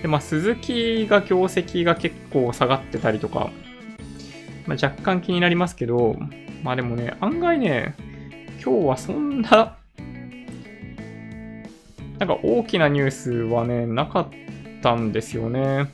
[0.00, 3.50] で、まあ鈴木が業績が結構下がってたりとか、
[4.66, 6.16] まあ若干気になりますけど、
[6.62, 7.94] まあでもね、案外ね、
[8.64, 9.76] 今日はそんな、
[12.18, 14.28] なんか大きなニュースはね、なかっ
[14.80, 15.90] たんですよね。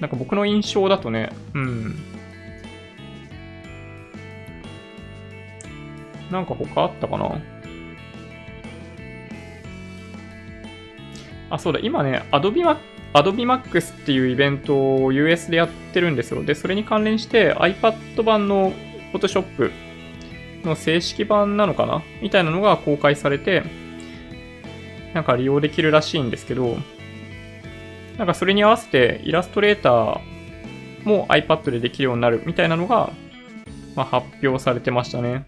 [0.00, 1.96] なんか僕の印象だとね、うん。
[6.30, 7.40] なんか他あったかな？
[11.50, 12.76] あ、そうだ、今ね、Adobe
[13.14, 16.44] Adobe Max っていうイベントを US でやってるんですよ。
[16.44, 18.72] で、それに関連して iPad 版の
[19.12, 19.70] Photoshop
[20.62, 22.02] の正式版なのかな？
[22.20, 23.62] みたいなのが公開されて、
[25.14, 26.76] なんか利用できるらしいんですけど、
[28.18, 30.20] なんかそれに合わせてイラストレーター
[31.04, 33.10] も iPad でできるようになるみたいなのが、
[33.96, 35.46] まあ、発表されてましたね。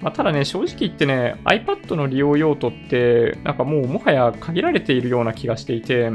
[0.00, 6.10] まあ、ただね、正直言ってね、iPad の利用用途って、なんかもうもはや限られているような気がしていて、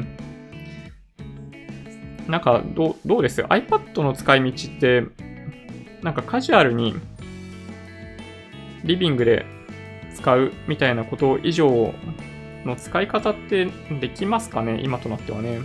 [2.27, 5.03] なんかどどうです ?iPad の使い道って、
[6.01, 6.95] なんかカジュアルに
[8.83, 9.45] リビングで
[10.15, 11.93] 使うみたいなこと以上
[12.65, 13.69] の使い方って
[13.99, 14.79] できますかね？
[14.83, 15.59] 今となってはね。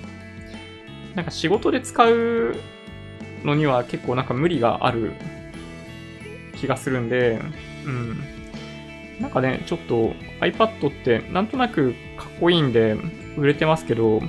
[1.14, 2.56] なんか仕事で使う
[3.44, 5.12] のには結構なんか無理がある
[6.56, 7.38] 気がするんで、
[7.86, 8.18] うん。
[9.20, 12.96] なんかね、ちょっと iPad ってなんとなくかっこいいんで
[13.36, 14.20] 売れてますけど、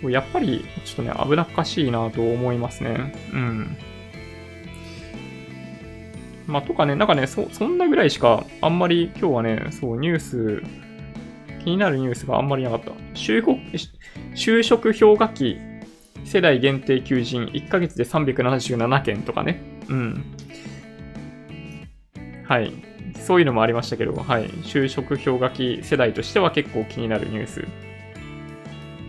[0.00, 3.12] そうやっぱりちょっとね、危なっかしいなと思いますね。
[3.32, 3.76] うん。
[6.46, 10.62] まあ、とかね、なんかね、そ、そんなぐらいしか、あんまり今日はね、そう、ニュース、
[11.64, 12.92] 気になるニュースがあんまりなかった。
[13.14, 13.50] 就職、
[14.34, 15.58] 就職氷河期、
[16.24, 19.60] 世代限定求人、1ヶ月で377件とかね。
[19.88, 20.24] うん。
[22.46, 22.72] はい。
[23.14, 24.48] そういうのもありましたけど、はい。
[24.48, 27.66] 就職氷河期世代としては結構気になるニュース。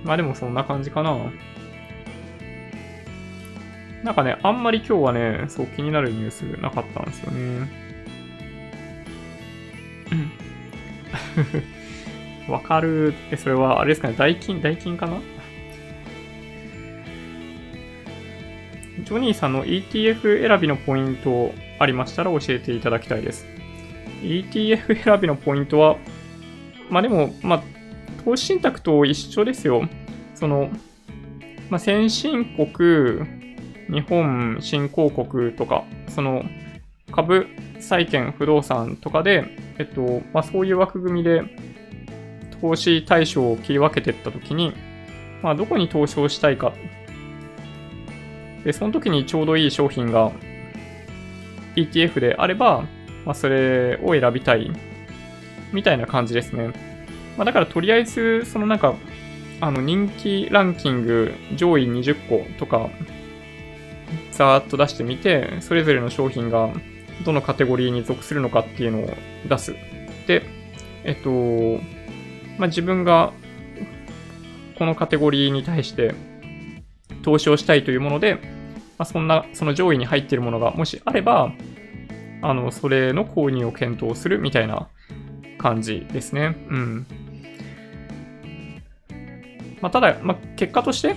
[0.03, 1.15] まあでもそんな感じかな。
[4.03, 7.67] なんかね、あんまり今日はね、そう気になるニュースなかったんですよね。
[12.47, 13.13] わかる。
[13.31, 15.19] え、それは、あれですかね、代金、代金かな？
[19.03, 23.45] ジョニーさんの ETF 選びのポイントありましたら教えていただきたいです。
[24.21, 25.97] ETF 選びのポイントは、
[26.89, 27.63] まあでも、まあ、
[28.23, 29.87] 投資信託と一緒ですよ。
[30.35, 30.69] その、
[31.69, 33.21] まあ、先進国、
[33.89, 36.43] 日本新興国とか、その
[37.11, 37.47] 株、
[37.79, 39.45] 債券、不動産とかで、
[39.77, 41.43] えっと、まあ、そういう枠組みで
[42.61, 44.73] 投資対象を切り分けていったときに、
[45.41, 46.73] まあ、どこに投資をしたいか。
[48.63, 50.31] で、その時にちょうどいい商品が
[51.77, 52.83] ETF であれば、
[53.25, 54.71] まあ、それを選びたい、
[55.71, 56.71] みたいな感じですね。
[57.37, 58.95] まあ、だからとりあえず、そのなんか、
[59.59, 62.91] あの人気ランキング上位20個とか
[64.31, 66.69] ざーっと出してみて、それぞれの商品が
[67.25, 69.09] どのカテゴリーに属するのかっていうのを
[69.49, 69.75] 出す。
[70.27, 70.43] で、
[71.03, 71.29] えっと、
[72.59, 73.33] まあ、自分が
[74.77, 76.13] このカテゴリーに対して
[77.23, 78.37] 投資をしたいというもので、
[78.97, 81.51] まあ、そんな、その上位に入っているものがもしあれば、
[82.41, 84.87] あの、それの購入を検討するみたいな
[85.57, 86.55] 感じですね。
[86.69, 87.05] うん。
[89.81, 91.15] まあ、ただ、まあ、結果として、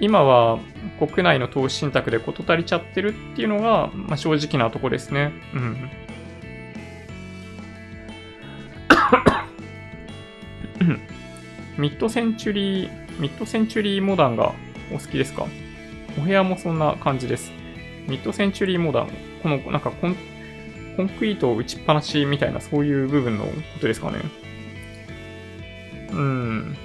[0.00, 0.58] 今は
[0.98, 5.32] 国内の投資信託で事足りちゃってるっていうのが、まあ、正直なとこですね。
[5.54, 5.90] うん。
[11.78, 14.52] ミッドセンチュリー、ミッドセンチュリーモダンが
[14.92, 15.46] お好きですか？
[16.18, 17.52] お部屋もそんな感じです。
[18.08, 19.10] ミッドセンチュリーモダン、
[19.42, 20.16] このなんかコン
[20.96, 24.18] コンクリートを打ちっぱなしみたいなそういう部分のことですかね。
[26.10, 26.76] うん。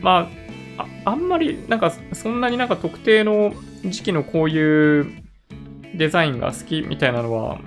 [0.00, 0.30] ま
[0.78, 3.54] あ、ああんまり、なんか、そんなになんか特定の
[3.84, 5.22] 時期のこういう
[5.94, 7.58] デザインが好きみたいなのは、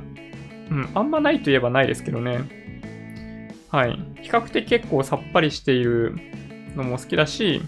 [0.71, 2.39] うん、あんまないといえばないですけどね。
[3.69, 3.99] はい。
[4.21, 6.15] 比較的結構さっぱりしている
[6.75, 7.61] のも好きだし、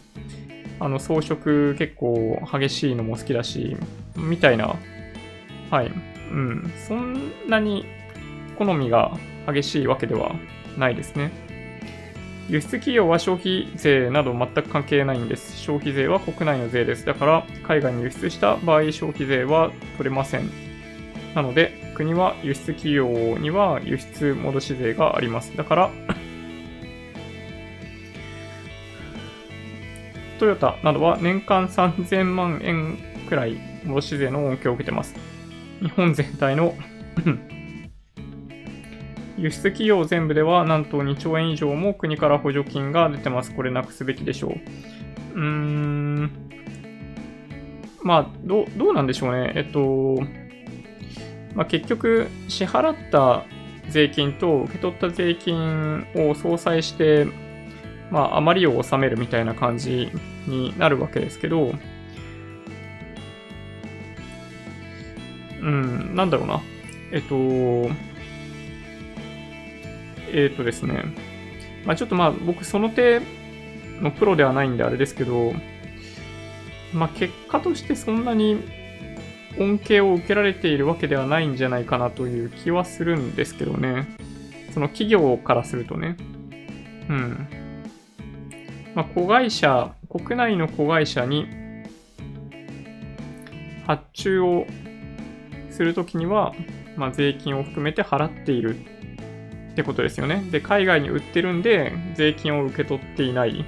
[0.82, 3.78] あの装飾結構激しいのも好きだし、
[4.16, 4.76] みたいな。
[5.70, 5.92] はい。
[6.32, 6.74] うん。
[6.88, 7.86] そんなに
[8.58, 9.16] 好みが
[9.48, 10.36] 激しいわけでは
[10.78, 11.32] ないですね。
[12.50, 15.56] 輸出企業は消費税など全く関係ないんです。
[15.56, 17.06] 消費税は国内の税です。
[17.06, 20.50] だから、海外に輸出した場合、消費税は取れません。
[21.36, 25.56] なので、国は輸出企業には輸出戻し税があります。
[25.56, 25.92] だから
[30.42, 32.98] トヨタなどは年間3000万円
[33.30, 35.14] くらい戻し税の恩恵を受けてます。
[35.82, 36.74] 日本全体の
[39.38, 43.54] 輸出企業全部ではなんと2兆円以上も国から補助金が出てます。
[43.54, 44.58] これなくすべきでしょ
[45.36, 45.38] う。
[45.40, 46.32] うーん。
[48.02, 49.54] まあ、どどうなんでしょうね。
[49.56, 50.24] えっと、
[51.54, 53.46] まあ、結局、支払った
[53.90, 57.28] 税金と受け取った税金を相殺して、
[58.12, 60.12] まあ、余りを納めるみたいな感じ
[60.46, 61.74] になるわけですけど、
[65.62, 66.62] うん、なんだろうな。
[67.12, 67.36] えっと、
[70.34, 71.04] えっとですね。
[71.86, 73.22] まあ、ちょっとまあ、僕その手
[74.02, 75.54] のプロではないんであれですけど、
[76.94, 78.62] まあ、結果としてそんなに
[79.58, 84.08] 恩恵を受けられているわけではないんじゃないかなという気はするんですけどね。
[84.74, 86.18] その企業からするとね。
[87.10, 87.61] うん。
[88.96, 91.48] まあ、子会社、国内の子会社に
[93.88, 94.66] 発注を
[95.70, 96.54] するときには、
[96.98, 98.76] まあ、税金を含めて払っている
[99.72, 100.44] ってことですよね。
[100.52, 103.66] で、海外に売ってるんで、税金を受け取っていない。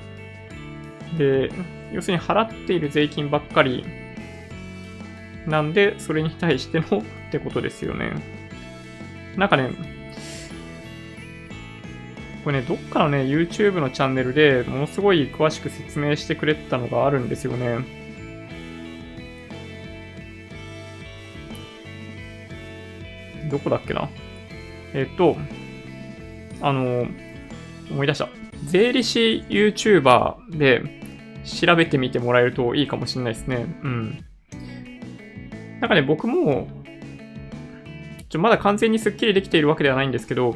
[1.18, 1.52] で、
[1.94, 3.86] 要するに払っている税金ばっかり
[5.48, 8.12] なんで、それに対してのってことですよね。
[9.38, 9.70] なんかね、
[12.44, 18.02] これね、どっかのね、YouTube のチャンネルでものすごい詳しく説明してくれたのがあるんですよね。
[23.50, 24.10] どこだっけな？
[24.94, 25.38] えっ、と、
[26.60, 27.08] あの、
[27.92, 28.28] 思い出した。
[28.66, 30.82] 税理士 YouTuber で
[31.46, 33.66] 調べてみてもらえるといいかもしれないですね。
[33.84, 34.26] うん。
[35.80, 36.68] なんかね、僕も、
[38.30, 40.56] ちょまだ完全にスッキリできているわけではないんですけど、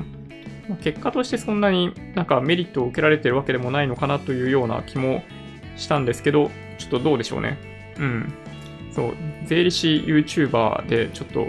[0.76, 5.24] 結果としてそんなになんかメリットを受けられてるわけでもないのかなというような気も
[5.78, 7.58] したんですけど、ちょっとどうでしょうね。
[7.98, 8.34] うん。
[8.92, 9.16] そう、
[9.46, 11.48] 税理士 YouTuber でちょっと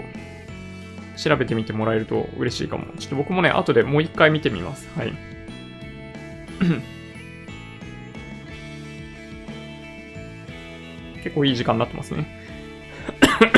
[1.17, 2.85] 調べてみてもらえると嬉しいかも。
[2.97, 4.87] ちょっと僕もね、後でもう一回見てみます。
[4.97, 5.13] はい。
[11.23, 12.27] 結構いい時間になってますね。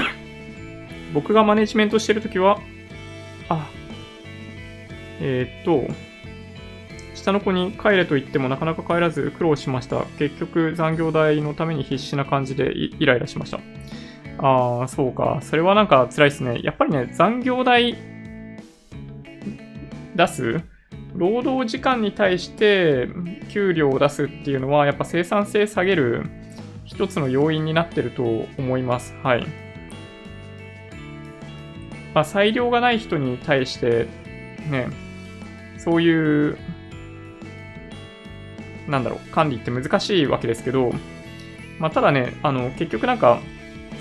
[1.13, 2.59] 僕がマネジメントしてるときは、
[3.49, 3.69] あ、
[5.21, 5.85] え、っと、
[7.13, 10.05] 下の子に帰れと言ってもなかなか帰らず苦労しました。
[10.17, 13.59] 結局残業代のために必死な感じでイライラしました。
[14.39, 15.39] ああ、そうか。
[15.41, 16.59] それはなんか辛いですね。
[16.63, 17.95] やっぱりね、残業代
[20.15, 20.61] 出す？
[21.13, 23.07] 労働時間に対して
[23.49, 26.25] 給料を出すっていうのは、やっぱ生産性下げる
[26.85, 28.23] 一つの要因になってると
[28.57, 29.13] 思います。
[29.21, 29.45] はい。
[32.13, 34.07] まあ、裁量がない人に対して、
[34.69, 34.87] ね、
[35.83, 36.57] そういう、
[38.87, 40.93] なんだろう、管理って難しいわけですけど、
[41.79, 43.39] まあ、ただね、あの、結局なんか、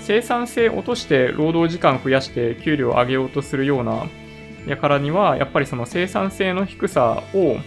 [0.01, 4.07] 生産性落として労働時間増やして給料を上げようとするような
[4.67, 7.57] やからには、やっぱりその生産性の低さを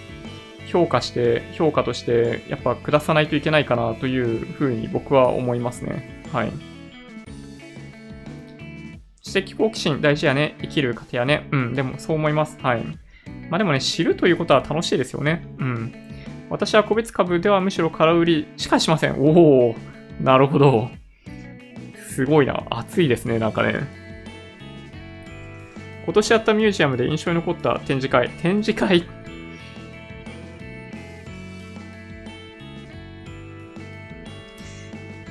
[0.66, 6.24] 評価して、評価として、やっぱ下さないといけないかなというふうに僕は思いますね。
[6.32, 6.52] はい。
[9.22, 10.56] 知的好奇心大事やね。
[10.60, 11.48] 生きる過程やね。
[11.50, 12.58] うん、でもそう思います。
[12.62, 12.84] はい。
[13.50, 15.44] まあでもね、知るということは楽しいですよね。
[15.58, 15.94] うん。
[16.50, 19.16] 私は個別株ではむしろ空売りしかしません。
[19.18, 19.76] おお、
[20.20, 20.90] なるほど。
[22.08, 22.64] すごいな。
[22.70, 23.80] 熱いですね、なんかね。
[26.04, 28.28] 今年やったミュージアムで印象に残った展示会。
[28.42, 29.06] 展示会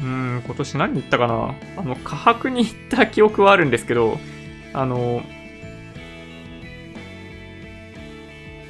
[0.01, 4.17] うん、今年何に行ったかなあの、科博に行った記憶はあるんですけど、
[4.73, 5.23] あの、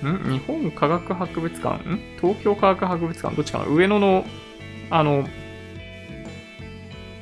[0.04, 0.32] ん？
[0.32, 1.90] 日本科学博物館？
[1.90, 2.00] ん？
[2.22, 3.36] 東京科学博物館？
[3.36, 3.66] どっちかな？
[3.66, 4.26] 上野の、
[4.90, 5.28] あの、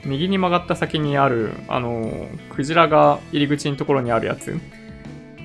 [0.05, 4.59] 右に曲がった先にある、あの、クジラが入り口のところにあるやつ。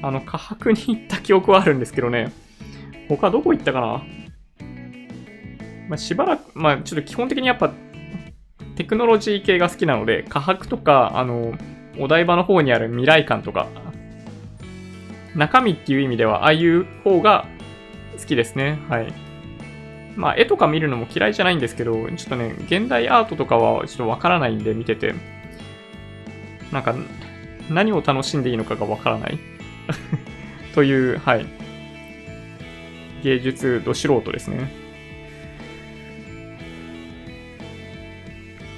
[0.02, 2.32] あの、科博に行った記憶はあるんですけどね。
[3.08, 4.02] 他どこ行ったかな？
[5.88, 7.72] まあ、しばらく、まあ、ちょっと基本的にやっぱ、
[8.74, 11.54] テクノロジー系が好きなので、科博とか、あの、
[11.98, 13.68] お台場の方にある未来館とか、
[15.36, 17.46] 中身っていう意味では、ああいう方が
[18.18, 18.78] 好きですね。
[18.88, 19.12] はい。
[20.16, 25.14] まあ、絵とか見るのも嫌いじゃないんですけど、ちょっとね、現代アートとかはちょっとわからないんで見てて、
[26.72, 26.94] なんか、
[27.68, 29.38] 何を楽しんでいいのかがわからない
[30.74, 31.46] という、はい。
[33.22, 34.70] 芸術ど素人ですね。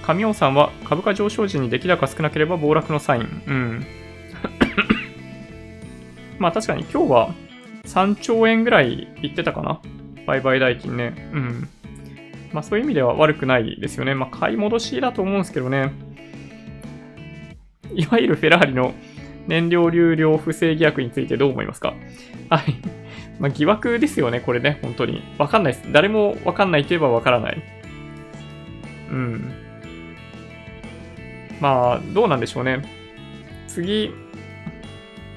[0.03, 3.43] 神尾さんは株価上昇時に出来高少なければ暴落のサイン。
[3.47, 3.87] うん。
[6.39, 7.35] まあ確かに今日は
[7.85, 9.81] 3兆円ぐらいいってたかな
[10.27, 11.31] 売買代金ね。
[11.33, 11.69] うん。
[12.53, 14.15] まあそういう意味では悪くないですよね。
[14.15, 15.93] まあ買い戻しだと思うんですけどね。
[17.95, 18.95] いわゆるフェラーリの
[19.47, 21.95] 燃料流量不正疑惑についてどう思いますか？
[22.51, 22.75] はい。
[23.39, 25.23] まあ、疑惑ですよね、これね、本当に。
[25.39, 25.93] わかんないです。
[25.93, 27.63] 誰もわかんないといえばわからない。
[29.11, 29.53] うん。
[31.61, 32.83] まあ、どうなんでしょうね。
[33.69, 34.11] 次、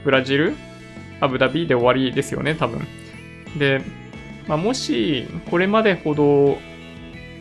[0.04, 0.56] ブラジル？
[1.22, 2.86] アブダビで終わりですよね、多分。
[3.58, 3.82] で、
[4.48, 6.58] まあ、もし、これまでほど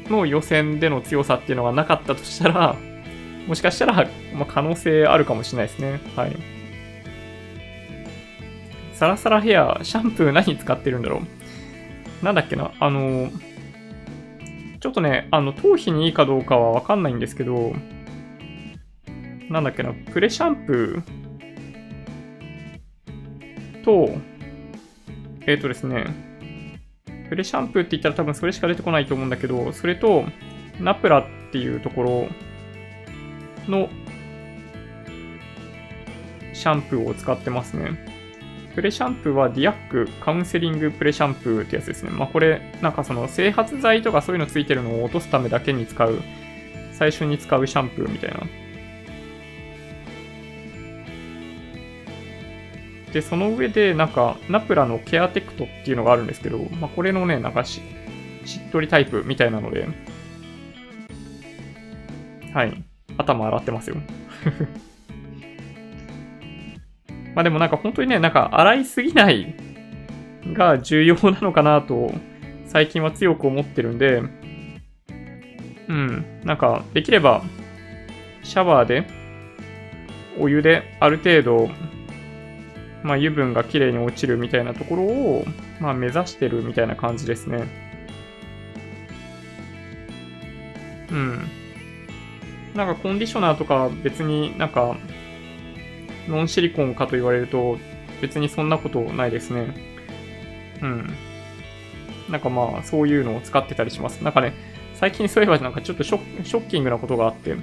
[0.08, 2.76] の予選での強さっていうのがなかったとしたら、
[3.48, 6.00] もしかしたら、ま、可能性あるかもしれないですね。
[6.14, 6.36] はい。
[8.92, 11.22] サラサラヘア、シャンプー何使ってるんだろ
[12.22, 12.24] う？
[12.24, 12.70] なんだっけな？
[12.78, 13.30] あの、
[14.78, 17.72] ちょっとね、あの、頭皮にいいかどうかはわかんないんですけど、
[19.48, 21.19] なんだっけな、プレシャンプー
[23.82, 24.10] と、
[25.46, 26.04] えっ、ー、とですね、
[27.28, 30.24] プレシャンプーって言ったら多分それしか出てこないと思うんだけど、それと、
[30.80, 32.28] ナプラっていうところ
[33.68, 33.88] の
[36.52, 38.06] シャンプーを使ってますね。
[38.74, 42.10] プレシャンプーはディアックカウンセリングプレシャンプーってやつですね。
[42.10, 46.22] まあこれ、なんかその整髪剤とかそういうのついてるのを落とすためだけに使う、
[46.92, 48.40] 最初に使うシャンプーみたいな。
[53.12, 57.80] で、その上で、なんか、ナプラのケアテクトっていうのがあるんですけど、まあこれのね、なんかし、
[58.44, 59.88] しっとりタイプみたいなので、
[62.52, 62.84] はい。
[63.16, 63.96] 頭洗ってますよ。
[67.34, 69.54] まあでもなんか本当にね、なんか洗いすぎない
[70.52, 72.12] が重要なのかなと
[72.66, 74.22] 最近は強く思ってるんで、
[75.88, 77.42] うん、なんかできれば
[78.42, 79.04] シャワーで
[80.38, 81.70] お湯である程度、
[83.02, 85.44] まあ、油分がきれいに落ちるみたいなところを、
[85.80, 87.66] まあ、目指してるみたいな感じですね。
[91.10, 91.48] うん。
[92.74, 94.96] なんかコンディショナーとか別になんか
[96.28, 97.78] ノンシリコンかと言われると、
[98.20, 99.74] 別にそんなことないですね。
[100.82, 101.10] うん。
[102.28, 104.22] なんかまあ、そういうのを使ってたりします。
[104.22, 104.52] なんかね、
[104.94, 107.56] 最近そういえばなんかちょっとショッキングなことがあって、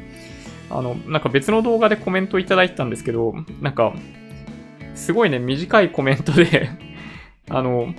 [0.69, 3.93] あの、なんか別の動画でコメントいただいたんですけど、なんか、
[4.97, 6.69] すごいね、短いコメントで
[7.49, 7.93] あの、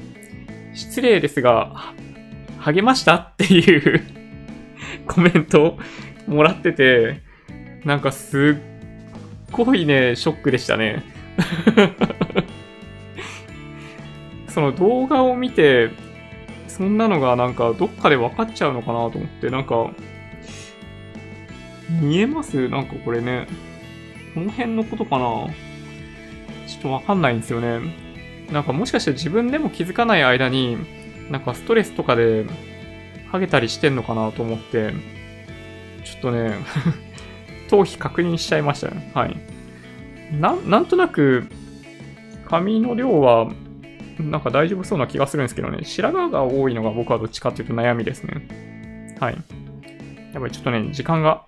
[0.74, 1.94] 失礼ですが、
[2.58, 4.02] 励ましたっていう
[5.06, 5.78] コメントを
[6.26, 7.22] もらってて、
[7.84, 11.02] なんかすっごいね、ショックでしたね。
[14.48, 15.90] その動画を見て、
[16.66, 19.90] そんなのがなんかどっかで分かっちゃうのかなと思って、なんか、
[22.02, 22.68] 見えます？
[22.68, 23.46] なんかこれね。
[24.34, 25.46] この辺のことかな？
[26.82, 27.80] ちょっとわかんないんですよね。
[28.50, 30.78] なんかもしかして自分でも気づかない間に、
[31.30, 32.46] なんかストレスとかで、
[33.30, 34.92] ハゲたりしてんのかなと思って、
[36.04, 36.54] ちょっとね
[37.68, 39.10] 頭皮確認しちゃいましたね。
[39.14, 39.36] はい。
[40.32, 41.46] な、なんとなく、
[42.46, 43.50] 髪の量は、
[44.18, 45.84] なんか大丈夫そうな気がするんですけどね。
[45.84, 49.16] 白髪が多いのが僕はどっちかっていうと悩みですね。
[49.20, 49.34] はい。
[50.32, 51.44] やっぱりちょっとね、時間が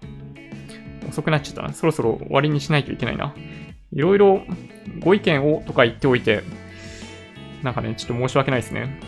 [1.09, 1.73] 遅くなっちゃったな。
[1.73, 3.35] そろそろ終わりにしないといけないな。
[3.93, 4.43] いろいろ
[5.01, 6.43] ご意見をとか言っておいて、
[7.62, 9.01] なんかね、ちょっと申し訳ないですね。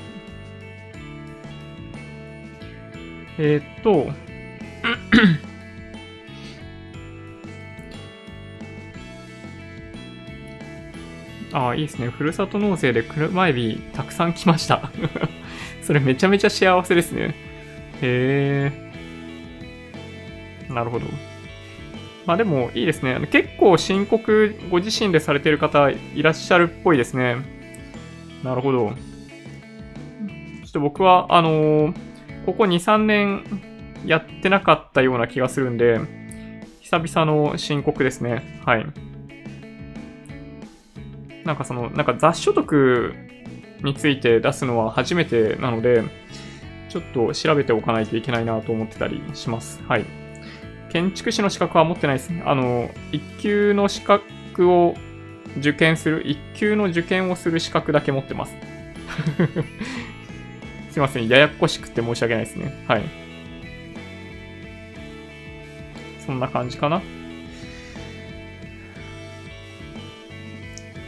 [3.38, 4.10] えー、っと、
[11.52, 12.08] ああ、いいですね。
[12.08, 14.90] ふるさと納税で車エビたくさん来ました。
[15.82, 17.34] それめちゃめちゃ幸せですね。
[18.00, 18.92] へえ。
[20.72, 21.06] なるほど。
[22.26, 23.28] まあでもいいですね。
[23.30, 27.36] 結構深刻ご自身でされてる方いらっしゃるっぽいですね。
[28.44, 28.90] なるほど。
[28.90, 28.94] ちょ
[30.68, 31.94] っと僕は、あのー、
[32.46, 33.44] ここ2、3年
[34.04, 36.00] やってなかったような気がするんで、
[36.80, 38.60] 久々の申告ですね。
[38.64, 38.86] はい。
[41.44, 43.14] なんかその、なんか雑所得
[43.82, 46.04] について出すのは初めてなので、
[46.88, 49.82] ちょっと調べておかないといけないなと思ってたりします。
[49.88, 50.21] はい。
[50.92, 52.42] 建築士の資格は持ってないですね。
[52.44, 54.94] あの、1級の資格を
[55.56, 58.54] 受験する、1級の受験をする資格だけ持ってます。
[60.92, 61.28] すいません。
[61.28, 62.84] ややこしくて申し訳ないですね。
[62.86, 63.04] はい。
[66.26, 67.00] そんな感じかな。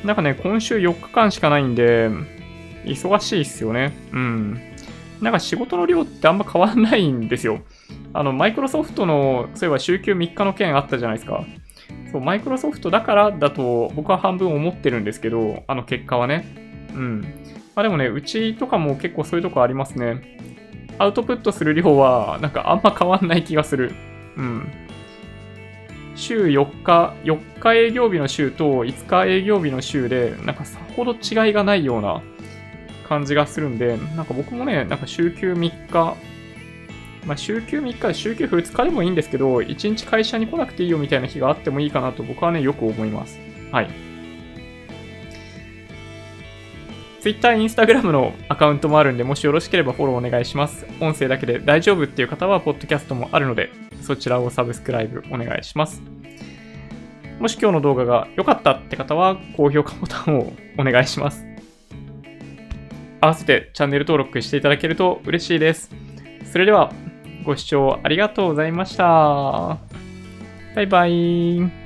[0.03, 2.09] なんかね、今週4日間しかないんで、
[2.87, 3.93] 忙しいっすよね。
[4.13, 4.61] うん。
[5.21, 7.61] なんか仕事の量ってあんま変わんないんですよ。
[8.15, 11.45] あの、マイクロソフトの、そういえば週休3日の件あったじゃないですか。
[12.13, 16.47] そう、マイクロソフトだからだと僕は半分思ってるんですけど、あの結果はね。
[16.95, 17.21] うん。
[17.75, 20.39] まあでもね、うちとかも結構そういうとこありますね。
[20.99, 23.93] アウトプットする量は、なんかあんま変わんない気がする。
[24.37, 24.69] うん。
[26.15, 32.23] 週4日、4日営業日の週と5日営業日の週で、なんかさほど違いがないような
[33.09, 36.15] 感じがするんで、なんか僕もね、なんか週休3日、
[37.27, 43.41] まあ、週休3日、週休2日でもいいんですけど、1日会社に来なくていいよみたいな日があってもいいかなと僕はね、よく思います。
[43.73, 43.89] はい。
[47.21, 50.87] Twitter、Instagram のアカウントもあるんで、もしよろしければフォローお願いします。
[51.01, 53.71] 音声だけで大丈夫っていう方は、ポッドキャストもあるので、
[54.03, 56.03] そちらをサブスクライブお願いします。
[57.41, 61.47] もし今日の動画が良かったって方は、高評価ボタンをお願いします。
[63.23, 65.91] 合わせてチャンネル登録していただけると嬉しいです。
[66.45, 66.93] それでは、
[67.45, 69.79] ご視聴ありがとうございました。
[70.75, 71.84] バイバイ。